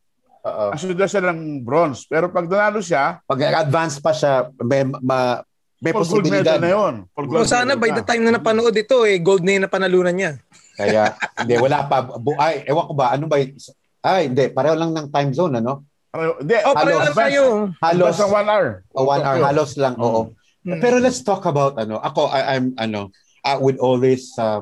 [0.44, 0.70] Oo.
[0.70, 2.04] asuda siya ng bronze.
[2.04, 5.40] Pero pag nanalo siya, Pag advance pa siya, may, ma,
[5.80, 6.60] may posibilidad.
[6.60, 6.94] na yun.
[7.16, 7.96] Gold sana by na.
[7.98, 10.32] the time na napanood ito, eh, gold na yung napanalunan niya.
[10.76, 12.04] Kaya, hindi, wala pa.
[12.04, 13.56] Bu- ay, ewan ko ba, ano ba, y-
[14.00, 15.80] ay, hindi, pareho lang ng time zone, ano?
[16.12, 17.08] Ano, Hindi, Oh, pareho Halos.
[17.08, 17.42] lang tayo.
[17.80, 18.30] Halos, Halos.
[18.30, 18.68] one hour.
[18.92, 20.30] o one hour, halos lang, oo.
[20.60, 20.80] Hmm.
[20.80, 23.08] Pero let's talk about, ano, ako, I, I'm, ano,
[23.42, 24.60] uh, with all this uh,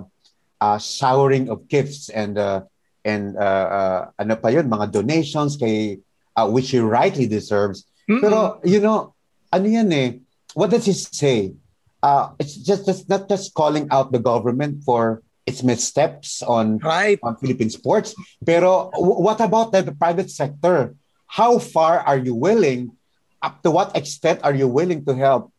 [0.59, 2.63] uh, showering of gifts and, uh,
[3.05, 5.99] and, uh, uh, ano pa yun, mga donations kay,
[6.37, 7.85] uh, which he rightly deserves.
[8.09, 8.23] Mm-mm.
[8.23, 9.15] Pero, you know,
[9.53, 10.19] ano yan eh,
[10.55, 11.55] what does he say?
[12.03, 17.19] Uh, it's just, just not just calling out the government for its missteps on right.
[17.23, 18.15] on Philippine sports.
[18.47, 20.95] Pero w- what about the private sector?
[21.27, 22.95] How far are you willing,
[23.43, 25.51] up to what extent are you willing to help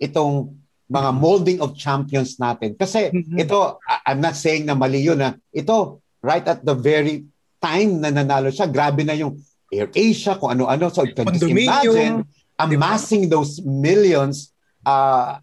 [0.00, 0.56] itong
[0.88, 2.78] mga molding of champions natin?
[2.80, 3.36] Kasi Mhm.
[3.40, 5.20] ito, I'm not saying na mali yun.
[5.20, 5.36] Ha.
[5.52, 7.22] Ito, right at the very
[7.62, 9.38] time na nanalo siya, grabe na yung
[9.70, 10.90] Air Asia, kung ano-ano.
[10.90, 12.26] So you can just imagine
[12.58, 14.50] amassing those millions
[14.86, 15.38] uh,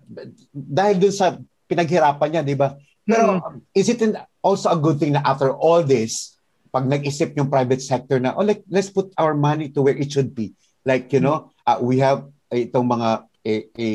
[0.51, 2.75] dahil dun sa pinaghirapan niya, di ba?
[3.03, 3.39] Pero
[3.75, 3.99] is it
[4.39, 6.39] also a good thing na after all this,
[6.71, 10.09] pag nag-isip yung private sector na, oh, like, let's put our money to where it
[10.09, 10.55] should be.
[10.87, 13.09] Like, you know, uh, we have uh, itong mga,
[13.45, 13.89] a, a,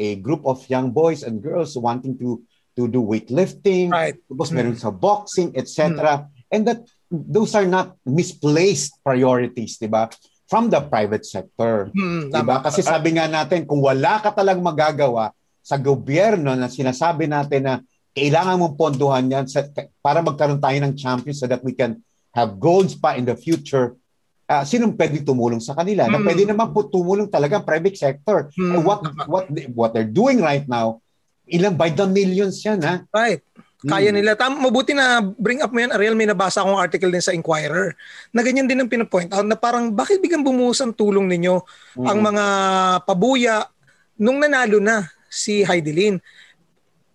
[0.00, 2.42] a group of young boys and girls wanting to
[2.74, 4.18] to do weightlifting, Right.
[4.26, 4.54] tapos Mm.
[4.58, 6.26] meron sa boxing, etc.
[6.54, 10.06] And that those are not misplaced priorities, di ba?
[10.46, 11.90] From the private sector.
[11.90, 12.62] Hmm, Diba?
[12.62, 12.62] tama.
[12.62, 17.74] Kasi sabi nga natin, kung wala ka talang magagawa sa gobyerno na sinasabi natin na
[18.14, 19.66] kailangan mong ponduhan yan sa,
[19.98, 21.98] para magkaroon tayo ng champions so that we can
[22.30, 23.98] have golds pa in the future,
[24.46, 26.06] uh, sinong pwede tumulong sa kanila?
[26.06, 26.26] Na Mm.
[26.28, 28.52] pwede naman po tumulong talaga ang private sector.
[28.54, 31.00] Mm, Eh, what, what, what they're doing right now,
[31.48, 33.02] ilang by the millions yan, ha?
[33.10, 33.42] Right.
[33.84, 34.16] Kaya Hmm.
[34.16, 34.32] nila.
[34.32, 36.16] Tam, mabuti na bring up mo yan, Ariel.
[36.16, 37.92] May nabasa akong article din sa Inquirer
[38.32, 41.60] na ganyan din ang pinapoint out na parang bakit biglang bumuhos ang tulong ninyo
[42.00, 42.06] Mm.
[42.08, 42.44] ang mga
[43.04, 43.68] pabuya
[44.16, 46.16] nung nanalo na si Heidelin.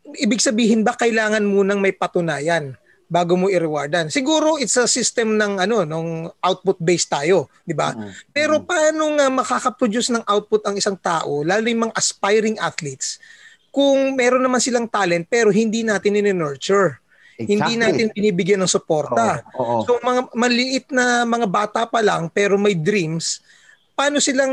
[0.10, 4.14] Ibig sabihin ba kailangan munang may patunayan bago mo i-rewardan?
[4.14, 7.94] Siguro it's a system ng ano, nung output based tayo, di ba?
[7.94, 8.10] Mm.
[8.30, 13.18] Pero paano nga makakaproduce ng output ang isang tao, lalo yung mga aspiring athletes,
[13.70, 17.02] kung meron naman silang talent pero hindi natin in-nurture.
[17.40, 17.80] Hindi Exactly.
[17.80, 19.48] natin binibigyan ng suporta.
[19.56, 19.84] Oo, oo.
[19.88, 23.40] So mga maliit na mga bata pa lang pero may dreams,
[23.96, 24.52] paano silang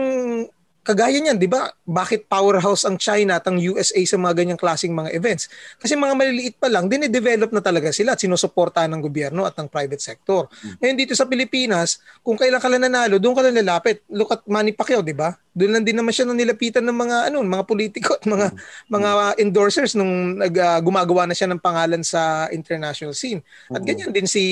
[0.87, 1.67] kagaya niyan, 'di ba?
[1.83, 5.51] Bakit powerhouse ang China at ang USA sa mga ganyang klaseng mga events?
[5.83, 9.67] Kasi mga maliliit pa lang, dine-develop na talaga sila at sinusuportahan ng gobyerno at ng
[9.67, 10.47] private sector.
[10.63, 10.79] Hmm.
[10.79, 14.07] Ngayon dito sa Pilipinas, kung kailan ka lang nanalo, doon ka lang lalapit.
[14.07, 15.35] Look at Manny Pacquiao, 'di ba?
[15.57, 18.47] Doon lang din naman siya nang nilapitan ng mga ano, mga politiko at mga
[18.93, 19.11] mga
[19.43, 23.43] endorsers nung nag, ah, gumagawa na siya ng pangalan sa international scene.
[23.73, 23.89] At Mm.
[23.89, 24.43] ganyan din si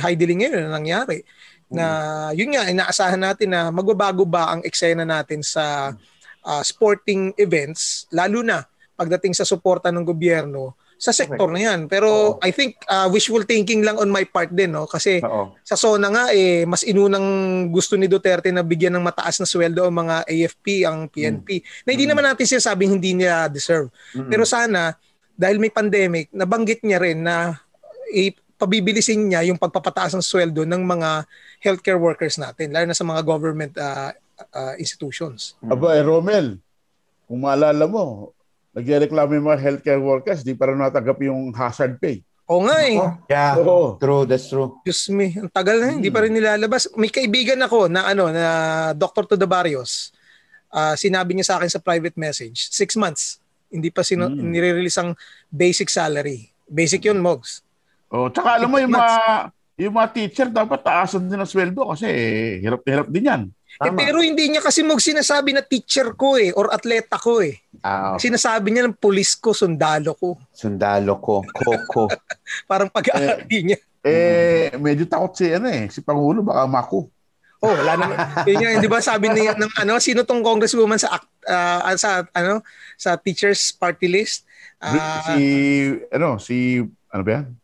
[0.00, 1.22] Heidi Ling ngayon na nangyari
[1.74, 1.86] na
[2.32, 5.92] yun nga inaasahan natin na magbabago ba ang eksena natin sa
[6.46, 8.62] ah, sporting events lalo na
[8.94, 11.90] pagdating sa suporta ng gobyerno sa sektor na yan.
[11.90, 15.52] Pero I think ah, wishful thinking lang on my part din no kasi Oo.
[15.60, 17.26] sa SONA nga eh mas inunang
[17.68, 21.60] gusto ni Duterte na bigyan ng mataas na sweldo ang mga AFP, ang PNP.
[21.84, 23.92] Na hindi naman natin sinasabing hindi nila deserve.
[24.16, 24.30] Mm-mm.
[24.30, 24.96] Pero sana
[25.34, 27.58] dahil may pandemic, nabanggit niya rin na
[28.14, 31.26] ipabibilisin niya yung pagpapataas ng sweldo ng mga
[31.64, 34.12] healthcare workers natin, lalo na sa mga government ah,
[34.52, 35.56] ah, institutions.
[35.64, 36.60] Aba, eh, Romel,
[37.24, 38.36] kung maalala mo,
[38.76, 42.20] nagreklamo yung mga healthcare workers, di pa rin natanggap yung hazard pay.
[42.44, 43.96] O nga eh, Oh, Yeah, Oo.
[43.96, 44.76] true, that's true.
[44.84, 46.92] Diyos me, ang tagal na, hindi pa rin nilalabas.
[46.92, 48.44] May kaibigan ako na ano, na
[48.92, 49.24] Dr.
[49.24, 50.12] Todo Barrios.
[50.68, 53.40] Ah, sinabi niya sa akin sa private message, six months,
[53.72, 54.52] hindi pa sino, Mm.
[54.52, 55.16] nire-release ang
[55.48, 56.52] basic salary.
[56.68, 57.64] Basic yun, Mogs.
[58.12, 62.06] Oh, tsaka alam mo yung mga yung mga teacher dapat taasan din ang sweldo kasi
[62.06, 63.42] eh, hirap na hirap din yan.
[63.74, 67.58] Eh, pero hindi niya kasi Mogs sinasabi na teacher ko eh, or atleta ko eh.
[67.82, 70.38] Ah, Sinasabi niya ng pulis ko, sundalo ko.
[70.54, 72.06] sundalo ko, koko.
[72.70, 73.78] Parang pag-aari niya.
[74.06, 77.10] Eh, medyo takot si ano eh, si Pangulo baka mako.
[77.64, 78.06] Oh, wala na.
[78.46, 82.22] Yun nga, di ba sabi niya ng ano, sino tong congresswoman sa act- ah, sa
[82.30, 82.62] ano,
[82.94, 84.46] sa teachers party list?
[84.78, 85.42] Ah, si
[86.14, 86.78] ano, si
[87.10, 87.63] ano ba yan?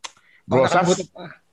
[0.50, 0.86] Brosas.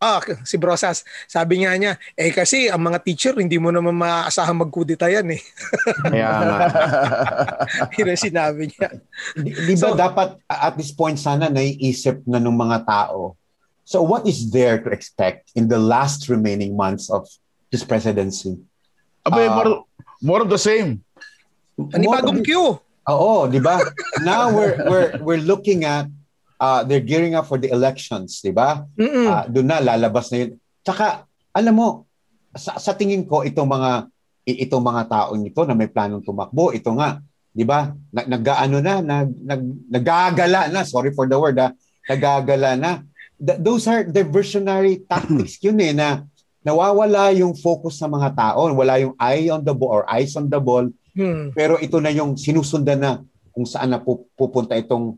[0.02, 1.06] Ah, si Brosas.
[1.26, 5.42] Sabi nga niya, eh kasi ang mga teacher, hindi mo naman maaasahan magkudita yan eh.
[6.12, 6.58] Kaya nga.
[8.02, 8.90] Yun ang sinabi niya.
[9.38, 13.38] Di, di ba So- dapat uh, at this point sana naiisip na ng mga tao,
[13.86, 17.30] so what is there to expect in the last remaining months of
[17.70, 18.58] this presidency?
[19.22, 19.54] Aba, Ah.
[19.54, 19.72] more,
[20.22, 21.06] more of the same.
[21.78, 22.82] Panibagong queue.
[23.08, 23.80] Oo, di ba?
[24.20, 26.12] Now we're we're we're looking at
[26.58, 28.84] uh, they're gearing up for the elections, di ba?
[28.98, 29.28] Mm-mm.
[29.28, 30.52] Ah, doon na lalabas na yun.
[30.82, 31.88] Tsaka alam mo
[32.54, 33.92] sa, sa tingin ko itong mga
[34.48, 37.20] itong mga taong ito na may planong tumakbo, ito nga,
[37.52, 37.92] 'di ba?
[38.14, 41.74] Nag nagaano na, nag, nag nagagala na, sorry for the word, ah,
[42.08, 42.92] nagagala na.
[43.38, 46.26] Th- those are diversionary tactics yun eh na
[46.64, 50.50] nawawala yung focus ng mga tao, wala yung eye on the ball or eyes on
[50.50, 50.84] the ball
[51.18, 51.50] Hmm.
[51.50, 53.12] pero ito na yung sinusundan na
[53.50, 55.18] kung saan na pu- pupunta itong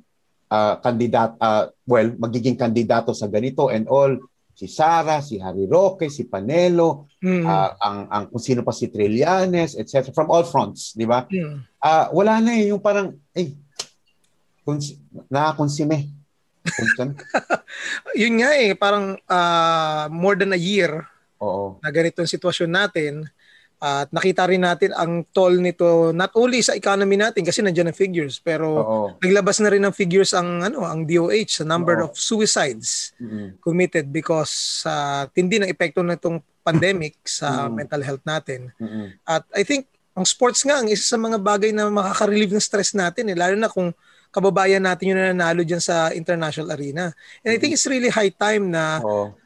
[0.50, 4.18] ah, kandidat ah, well magiging kandidato sa ganito and all
[4.54, 7.44] si Sara, si Harry Roque, si Panelo, Hmm.
[7.44, 10.12] ah, ang ang kung sino pa si Trillanes, etc.
[10.16, 11.28] from all fronts, di ba?
[11.28, 11.64] Hmm.
[11.80, 13.56] Ah, wala na eh yung parang eh
[14.64, 14.96] kons
[15.28, 16.12] nakakonsime.
[18.20, 21.08] Yun nga eh, parang ah, more than a year
[21.40, 21.80] Oo.
[21.80, 23.14] na ganito ang sitwasyon natin.
[23.80, 27.96] At nakita rin natin ang toll nito not only sa economy natin kasi nandiyan ang
[27.96, 29.00] figures pero Oo.
[29.24, 32.12] naglabas na rin ng figures ang ano ang DOH sa number Oo.
[32.12, 33.56] of suicides Mm-mm.
[33.64, 34.52] committed because
[34.84, 37.80] sa tindi ng epekto ng itong pandemic sa Mm.
[37.80, 38.68] mental health natin.
[38.76, 39.16] Mm-mm.
[39.24, 42.92] At I think ang sports nga ang isa sa mga bagay na makaka-relieve ng stress
[42.92, 43.96] natin eh lalo na kung
[44.30, 47.16] kababayan natin yung nanalo diyan sa international arena.
[47.42, 49.40] And I think it's really high time na Oo.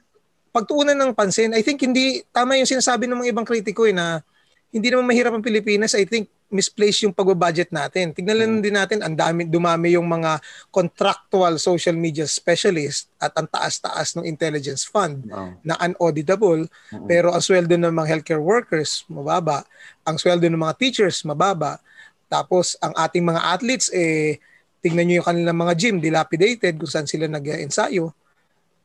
[0.54, 4.22] Pagtuunan ng pansin, I think hindi, tama yung sinasabi ng mga ibang kritiko eh, na
[4.70, 5.98] hindi naman mahirap ang Pilipinas.
[5.98, 8.14] I think misplaced yung pag-budget natin.
[8.14, 10.38] Tignan lang din natin, ang dami, dumami yung mga
[10.70, 15.58] contractual social media specialist at ang taas-taas ng intelligence fund Oo.
[15.66, 16.70] na unauditable.
[16.94, 17.10] Mm-mm.
[17.10, 19.66] Pero ang sweldo ng mga healthcare workers, mababa.
[20.06, 21.82] Ang sweldo ng mga teachers, mababa.
[22.30, 24.38] Tapos ang ating mga athletes, eh,
[24.86, 28.14] tignan nyo yung kanilang mga gym, dilapidated, kung saan sila nag-ensayo.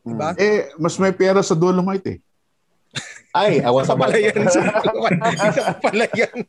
[0.08, 0.32] Diba?
[0.40, 2.18] Eh, mas may pera sa Dolomite eh.
[3.28, 4.34] Ay, Isa about pala yan.
[4.48, 6.36] Isa pala yan.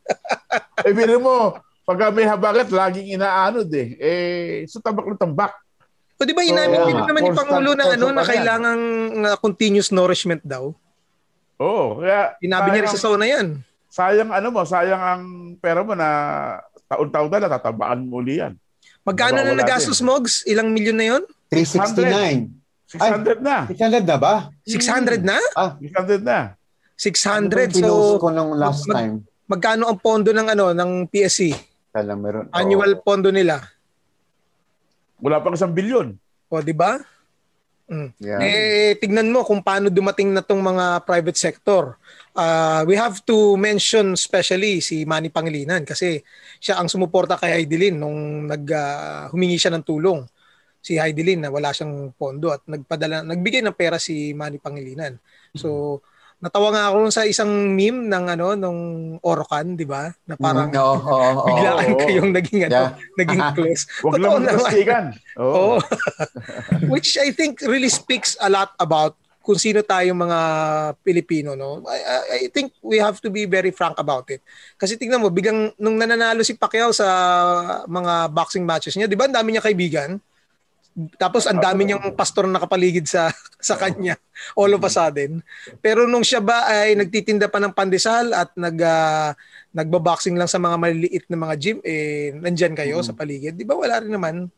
[0.80, 4.00] Eh, biro mo, pag may habagat, laging inaanod eh.
[4.00, 5.52] Eh, sa tabak na tambak.
[6.16, 8.78] O di ba inamin Oo, din naman ni Pangulo na ano na kailangan
[9.24, 10.72] uh, continuous nourishment daw.
[11.60, 13.46] Oo, kaya Sinabi niya rin sa sayang, sauna yan.
[13.92, 15.22] sayang ano mo, sayang ang
[15.60, 16.08] pera mo na
[16.88, 18.56] taon-taon na natatabaan mo uli yan.
[19.04, 20.00] Magkano na nagastos.
[20.04, 20.44] Mogs?
[20.44, 21.22] Ilang milyon na yon?
[21.52, 22.59] 369.
[22.90, 23.56] 600 na.
[23.70, 24.34] 600 na ba?
[24.66, 25.38] 600 na?
[25.54, 26.38] Ah, 600 na.
[26.98, 27.70] 600.
[27.70, 29.14] Pinost So ko nung last mag- time.
[29.46, 31.54] magkano ang pondo ng ano ng PSC?
[31.94, 32.50] Kala meron.
[32.50, 33.02] Annual Oo.
[33.02, 33.62] pondo nila.
[35.22, 36.18] Wala pang isang bilyon.
[36.50, 36.98] O di ba?
[37.90, 38.10] Mm.
[38.22, 38.38] Yeah.
[38.38, 41.98] Eh, tignan mo kung paano dumating na tong mga private sector.
[42.30, 46.22] Uh, we have to mention especially si Manny Pangilinan kasi
[46.62, 50.22] siya ang sumuporta kay Heidelin nung nag, uh, humingi siya ng tulong
[50.80, 55.20] si Heidelin na wala siyang pondo at nagpadala nagbigay ng pera si Manny Pangilinan.
[55.52, 56.00] So
[56.40, 58.80] natawa nga ako sa isang meme ng ano nung
[59.20, 60.08] Orocan, 'di ba?
[60.24, 62.00] Na parang Mm, oo, oo, oo, biglaan oo.
[62.00, 62.90] kayong naging ano, Yeah.
[63.20, 63.82] naging close.
[64.00, 64.72] Totoo lang naman.
[65.40, 65.76] Oo.
[66.92, 70.38] Which I think really speaks a lot about kung sino tayong mga
[71.00, 71.80] Pilipino, no?
[71.88, 74.44] I, I, I think we have to be very frank about it.
[74.76, 77.08] Kasi tingnan mo, biglang nung nananalo si Pacquiao sa
[77.88, 80.20] mga boxing matches niya, di ba ang dami niya kaibigan?
[81.16, 83.30] Tapos ang dami niyang pastor na nakapaligid sa
[83.62, 84.18] sa kanya
[84.58, 85.40] all of a sudden.
[85.78, 89.32] Pero nung siya ba ay nagtitinda pa ng pandesal at nag ah,
[89.70, 93.54] nagba-boxing lang sa mga maliliit na mga gym eh nandiyan kayo sa paligid.
[93.54, 94.50] 'Di ba wala rin naman?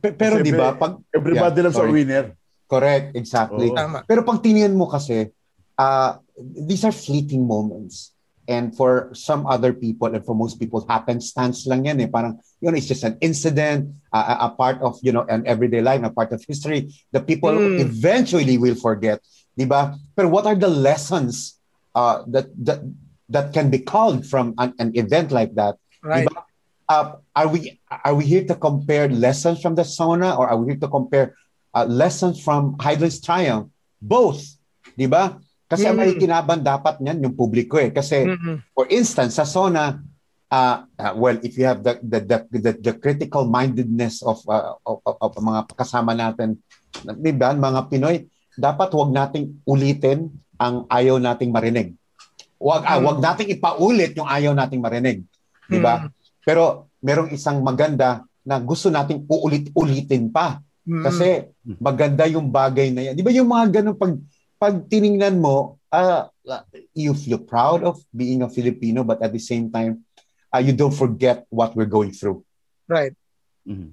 [0.00, 1.92] Pe- Pero di ba, pag Everybody Yeah, loves a sorry.
[1.92, 2.24] winner.
[2.64, 3.68] Correct, exactly.
[3.68, 4.08] Tama.
[4.08, 5.28] Pero pag tingnan mo kasi,
[5.76, 6.10] uh,
[6.40, 8.13] these are fleeting moments.
[8.46, 12.08] And for some other people and for most people, happenstance lang yan eh.
[12.12, 15.46] Parang, you know, it's just an incident, uh, a, a part of, you know, an
[15.46, 16.92] everyday life, a part of history.
[17.12, 17.80] The people Mm.
[17.80, 19.24] eventually will forget.
[19.56, 19.96] Di ba?
[20.16, 21.56] Pero what are the lessons
[21.94, 22.84] uh, that, that,
[23.30, 25.76] that can be called from an, an event like that?
[26.02, 26.28] Right.
[26.28, 26.44] Diba?
[26.84, 30.76] Uh, are we are we here to compare lessons from the sauna or are we
[30.76, 31.32] here to compare
[31.72, 33.72] uh, lessons from Heidel's triumph?
[34.04, 34.44] Both,
[34.92, 35.40] 'di ba?
[35.74, 36.02] Kasi ang Mm.
[36.06, 37.90] makikinabang dapat niyan yung publiko eh.
[37.90, 38.62] Kasi Mm-mm.
[38.70, 39.98] for instance, sa sauna
[40.48, 44.78] uh, uh, well, if you have the the the, the, the critical mindedness of, uh,
[44.86, 46.54] of, of of mga kasama natin,
[46.94, 48.22] 'di ba, mga Pinoy,
[48.54, 51.98] dapat wag nating ulitin ang ayaw nating marinig.
[52.62, 53.04] Wag ah, Mm.
[53.04, 55.26] wag nating ipaulit yung ayaw nating marinig.
[55.66, 56.06] 'Di ba?
[56.06, 56.08] Mm.
[56.40, 56.62] Pero
[57.02, 61.00] merong isang maganda na gusto nating uulit-ulitin pa Mm.
[61.02, 61.48] kasi
[61.80, 63.16] maganda yung bagay na yan.
[63.16, 64.12] Di ba yung mga ganun pag
[64.64, 66.24] pag tiningnan mo, uh,
[66.96, 70.08] you feel proud of being a Filipino but at the same time,
[70.48, 72.40] uh, you don't forget what we're going through.
[72.88, 73.12] right.
[73.68, 73.92] Mhm.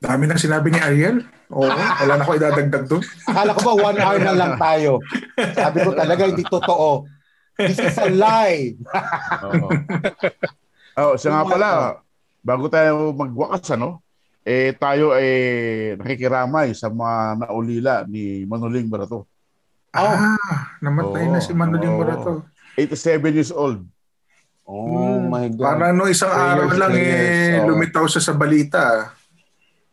[0.00, 1.28] Dami na sinabi ni Ariel.
[1.52, 3.04] Oo, wala na ako idadagdag doon.
[3.28, 4.96] Akala ko ba one hour na lang tayo?
[5.36, 7.04] Sabi ko talaga hindi totoo.
[7.60, 8.80] This is a lie.
[9.44, 9.68] Oo.
[11.04, 11.68] oh, siya nga pala,
[12.40, 14.00] bago tayo magwakas, ano,
[14.50, 19.30] eh, tayo eh, nakikiramay sa mga naulila ni Manoling Barato.
[19.94, 20.34] Ah,
[20.82, 21.98] namatay Oo, na si Manuling oo.
[22.02, 22.32] Morato.
[22.74, 23.86] 87 years old.
[24.66, 25.66] Oh my God.
[25.66, 27.66] Parang no isang araw Prayers, lang prayers, eh, oo.
[27.74, 29.10] lumitaw siya sa balita.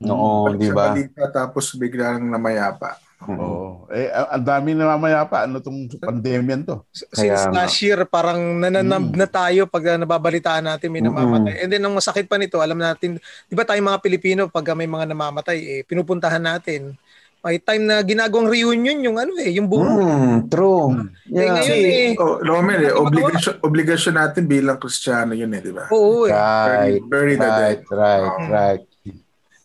[0.06, 0.84] Oo, Balik di sa ba?
[0.94, 2.98] balita tapos bigla lang namayapa.
[3.18, 3.90] Oo.
[3.90, 5.50] Eh, ang dami na mamaya pa.
[5.50, 6.86] Ano tong pandemyan to?
[6.94, 9.18] Since Kaya last year, parang nananab Mm.
[9.18, 11.66] na tayo pag uh, nababalitaan natin may namamatay.
[11.66, 13.18] And then, ang masakit pa nito, alam natin,
[13.50, 16.94] di ba tayong mga Pilipino, pag may mga namamatay, eh, pinupuntahan natin.
[17.38, 19.88] May time na ginagawang reunion yung ano eh, yung buro.
[19.88, 21.08] Mm, true.
[21.26, 21.54] Eh, Yeah.
[21.56, 25.72] ngayon eh, Oh, Romel, eh, Hindi natin obligasyon, obligasyon natin bilang Kristiyano yun eh, di
[25.72, 25.88] ba?
[25.90, 26.34] oo eh.
[26.36, 27.58] Right, Bury the dead.
[27.58, 28.84] right, right, right.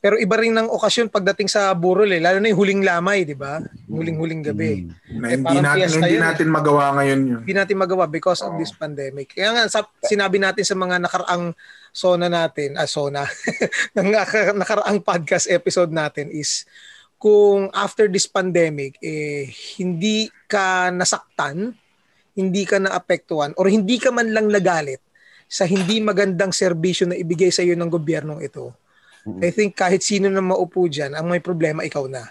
[0.03, 3.39] Pero iba rin ng okasyon pagdating sa burol eh, lalo na yung huling lamay, di
[3.39, 3.63] ba?
[3.87, 4.91] Huling-huling gabi.
[4.91, 5.23] Mm.
[5.23, 6.27] Na Eh, hindi natin hindi yun eh.
[6.27, 7.41] natin magawa ngayon yun.
[7.47, 9.31] Hindi natin magawa because of this pandemic.
[9.31, 11.55] Kaya nga, sa, sinabi natin sa mga nakaraang
[11.95, 13.23] sona natin, ah, sona,
[13.95, 16.67] ng naka- nakaraang podcast episode natin is
[17.23, 19.47] kung after this pandemic, eh,
[19.79, 21.79] hindi ka nasaktan,
[22.35, 24.99] hindi ka naapektuhan, or hindi ka man lang nagalit
[25.47, 28.75] sa hindi magandang serbisyo na ibigay sa iyo ng gobyernong ito,
[29.23, 32.27] I think kahit sino na maupo dyan, ang may problema ikaw na.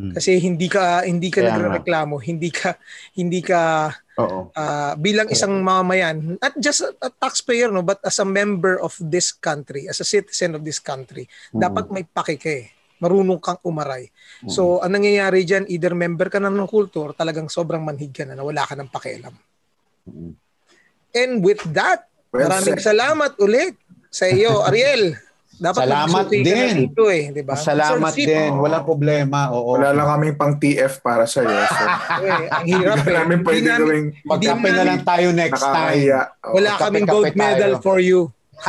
[0.00, 0.16] Mm.
[0.16, 2.72] Kasi hindi ka hindi ka Kaya nagrereklamo, hindi ka
[3.20, 4.48] hindi ka Oo.
[4.56, 8.96] ah, bilang isang mamamayan, not just a, a taxpayer no, but as a member of
[8.96, 12.66] this country, as a citizen of this country, dapat may pake ka eh.
[13.00, 14.12] Marunong kang umaray.
[14.44, 18.36] So, ang nangyayari diyan, either member ka na ng kultur, talagang sobrang manhig ka na,
[18.36, 19.32] na wala ka ng pakialam.
[21.16, 22.92] And with that, Well maraming said.
[22.92, 23.74] salamat ulit
[24.12, 25.16] sa iyo, Ariel.
[25.60, 26.88] Dapat Salamat din.
[26.88, 27.52] dito eh, di ba?
[27.52, 28.50] Salamat Sir din.
[28.56, 29.52] Walang problema.
[29.52, 29.76] Oo.
[29.76, 31.52] Wala lang kaming pang TF para sa iyo.
[31.60, 31.84] So,
[32.24, 33.14] eh, ang hirap hindi eh.
[33.14, 35.68] namin Hindi pwede namin- gawing Magkape na lang tayo next time.
[35.70, 36.20] nakakahiya.
[36.40, 36.54] Oo.
[36.56, 37.36] Wala kaming gold tayo.
[37.36, 38.32] medal for you.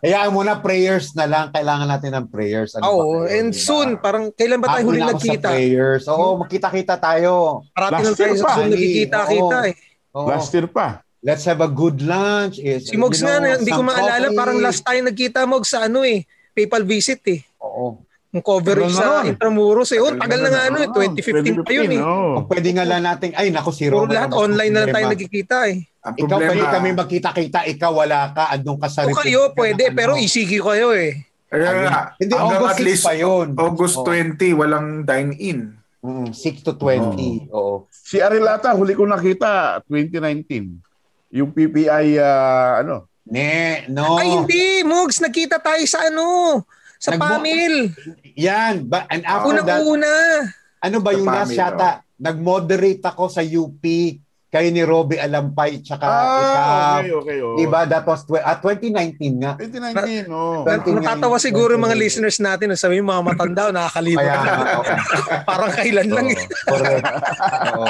[0.00, 1.44] Hayaan mo na prayers na lang.
[1.48, 2.72] Kailangan natin ng prayers.
[2.74, 3.60] Ano ba Oo, kayo, and di ba?
[3.62, 5.48] soon, parang kailan ba tayo huli sa nagkita?
[5.48, 6.02] prayers.
[6.06, 7.32] Oo, magkita-kita tayo.
[7.70, 8.52] Parati Last lang tayo year sa pa.
[8.54, 9.64] Zoom nagkikita-kita Oo.
[9.64, 9.74] eh.
[10.12, 10.28] Oo.
[10.28, 10.88] Last year pa.
[11.24, 12.60] Let's have a good lunch.
[12.60, 14.36] Is, Si Mogs you know, nga, hindi ko maalala, coffee.
[14.36, 17.40] parang last tayo nagkita Mogs sa ano eh, PayPal visit eh.
[17.64, 18.04] Oo.
[18.28, 19.32] Yung coverage na sa nun.
[19.32, 20.02] Intramuros eh.
[20.04, 22.02] Oh, Tagal na na nga ano eh, 2015 pa yun eh.
[22.02, 22.42] oh.
[22.42, 24.12] Kung pwede nga lang natin, ay naku si Puro Roman.
[24.12, 25.78] lahat ang mas online na lang tayo nagkikita eh.
[26.04, 29.84] Ang Ikaw pwede problema, kami magkita-kita, ikaw wala ka, andun ka sa O kayo pwede,
[29.96, 30.20] pero ano.
[30.20, 31.24] ECQ kayo eh.
[31.48, 31.86] Ayun.
[31.86, 32.12] nga.
[32.18, 33.46] Hindi, August at 6 least pa yun.
[33.56, 34.06] August Oo.
[34.10, 35.58] 20, walang dine-in.
[36.02, 37.48] Mm, 6 to 20.
[37.48, 37.86] Oo.
[37.88, 40.82] Si Arilata, huli ko nakita, 2019.
[41.34, 44.20] Yung PPI, ah, ano, Ne, no.
[44.20, 45.16] Ay, hindi, Mugs.
[45.16, 46.60] Nagkita tayo sa ano,
[47.00, 47.88] sa Nagbo- Pamil.
[48.36, 48.84] Yan.
[48.84, 50.12] Ba, and after that, Unang-una.
[50.78, 51.90] ano ba Sa yung last yata?
[52.14, 53.80] Nag-moderate ako sa UP.
[54.46, 56.94] Kayo ni Robbie Alampay tsaka ah, ikaw.
[57.00, 57.38] okay, okay.
[57.42, 57.58] Oh.
[57.58, 57.88] Diba?
[57.88, 59.58] That was tw- ah, 2019 nga.
[59.58, 60.62] 2019, oh.
[60.62, 62.04] Na- Na- Natatawa siguro yung mga 29.
[62.06, 62.70] listeners natin.
[62.76, 64.30] Sabi yung mga matanda, nakakalimutan.
[64.30, 64.84] Kaya nga, oo.
[65.48, 66.38] Parang kailan lang eh.
[66.68, 67.04] Correct.
[67.72, 67.86] Oo.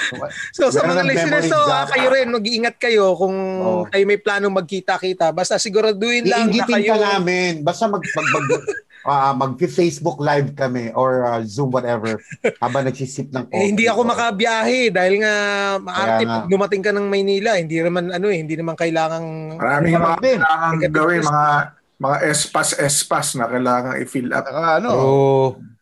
[0.56, 3.82] So sa mga listeners, so ah, kayo rin, mag-iingat kayo kung Oo.
[3.88, 5.30] kayo may planong magkita-kita.
[5.32, 6.92] Basta siguraduhin lang na Iingitin kayo.
[6.94, 7.52] ka namin.
[7.60, 8.46] Basta mag, mag, mag,
[9.06, 12.18] ah, mag-Facebook live kami or ah, Zoom whatever
[12.58, 15.34] habang nagsisip ng Eh, hindi ako makabiyahe dahil nga
[15.78, 16.34] maarte nga.
[16.42, 20.72] pag dumating ka ng Maynila, hindi naman ano eh, hindi naman kailangang Maraming mga kailangan
[20.90, 21.48] gawin, mga
[21.96, 24.44] mga espas-espas na kailangan i-fill up.
[24.44, 25.75] Saka ano, kikwarantine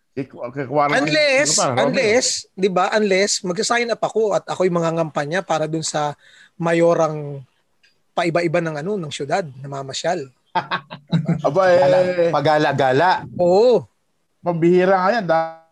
[1.02, 1.82] unless, pa, Robby.
[1.82, 2.86] unless, 'di ba?
[2.94, 6.14] Unless magsa-sign up ako at ako'y mangangampanya para dun sa
[6.54, 7.42] mayorang
[8.14, 10.30] paiba-iba ng ano ng syudad na mamasyal.
[11.46, 13.10] Aba, Gala, eh, pagala-gala.
[13.42, 13.82] Oo.
[14.38, 15.24] pambihira nga yan.
[15.26, 15.63] Da-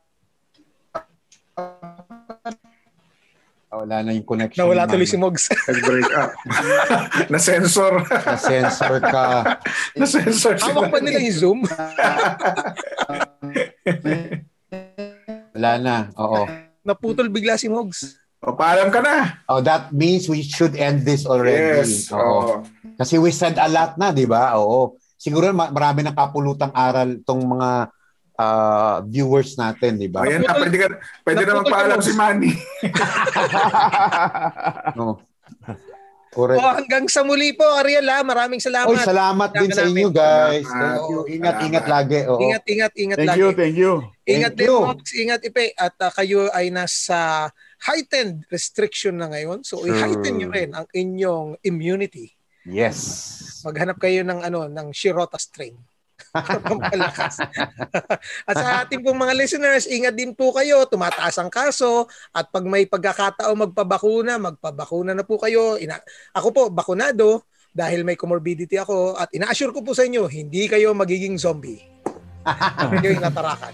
[3.73, 4.61] Wala na yung connection.
[4.61, 5.49] Nawala tuloy si Mogs.
[5.69, 6.37] Nag-break up.
[7.33, 8.05] Na-sensor.
[8.05, 9.25] Na-sensor ka.
[10.01, 10.77] Na-sensor sila.
[10.77, 11.61] Hawak pa nila yung Zoom.
[15.57, 15.97] Wala na.
[16.21, 16.45] Oo.
[16.85, 18.21] Naputol bigla si Mogs.
[18.45, 19.41] O, paalam ka na.
[19.49, 21.81] Oh, that means we should end this already.
[21.81, 22.13] Yes.
[22.13, 22.21] Oo.
[22.21, 22.55] Oo.
[23.01, 24.53] Kasi we said a lot na, di ba?
[24.61, 25.01] Oo.
[25.17, 27.89] Siguro ma- marami ng kapulutang aral tong mga
[28.37, 30.25] ah, viewers natin, di ba?
[30.25, 30.87] Ayan na, pwede, ka,
[31.25, 32.53] pwede na magpaalam si Manny.
[34.97, 35.19] No.
[36.33, 36.65] Correct.
[36.65, 38.25] Oh, hanggang sa muli po, Ariel ha.
[38.25, 38.89] Maraming salamat.
[38.89, 40.65] Oy, salamat din sa inyo, guys.
[40.65, 41.21] Thank you.
[41.29, 41.69] Ingat, Salamat.
[41.69, 42.19] ingat lagi.
[42.25, 42.41] Oo.
[42.41, 43.41] Ingat, ingat, ingat Thank lagi.
[43.45, 43.93] you, thank you.
[44.25, 44.79] Ingat Thank din, you.
[44.81, 45.13] Mogs.
[45.13, 45.65] Ingat, Ipe.
[45.77, 47.53] At ah, kayo ay nasa
[47.85, 49.61] heightened restriction na ngayon.
[49.61, 49.93] So, Sure.
[49.93, 52.33] i-heighten nyo rin ang inyong immunity.
[52.65, 53.61] Yes.
[53.69, 55.77] Maghanap kayo ng ano ng Shirota strain.
[56.33, 57.45] Pampalakas.
[58.49, 60.89] at sa ating pong mga listeners, ingat din po kayo.
[60.89, 62.09] Tumataas ang kaso.
[62.33, 65.77] At pag may pagkakataon magpabakuna, magpabakuna na po kayo.
[65.77, 66.01] Ina-
[66.33, 69.17] ako po, bakunado dahil may comorbidity ako.
[69.17, 71.93] At ina-assure ko po sa inyo, hindi kayo magiging zombie.
[72.91, 73.71] Hindi yung natarakan.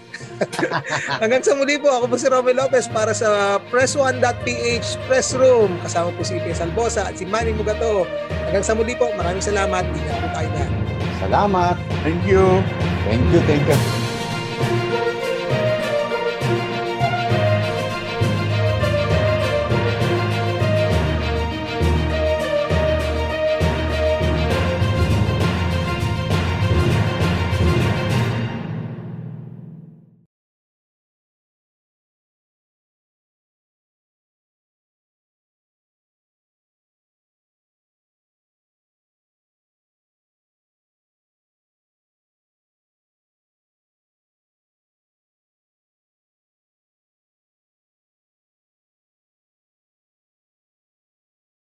[1.25, 5.73] Hanggang sa muli po, ako po si Romel Lopez para sa press1.ph press room.
[5.81, 8.05] Kasama po si Ipe Salbosa at si Manny Mugato.
[8.29, 9.83] Hanggang sa muli po, maraming salamat.
[9.89, 10.78] Ingat po tayo dyan.
[11.19, 11.75] Salamat.
[12.01, 12.63] Thank you.
[13.03, 14.08] Thank you, thank you.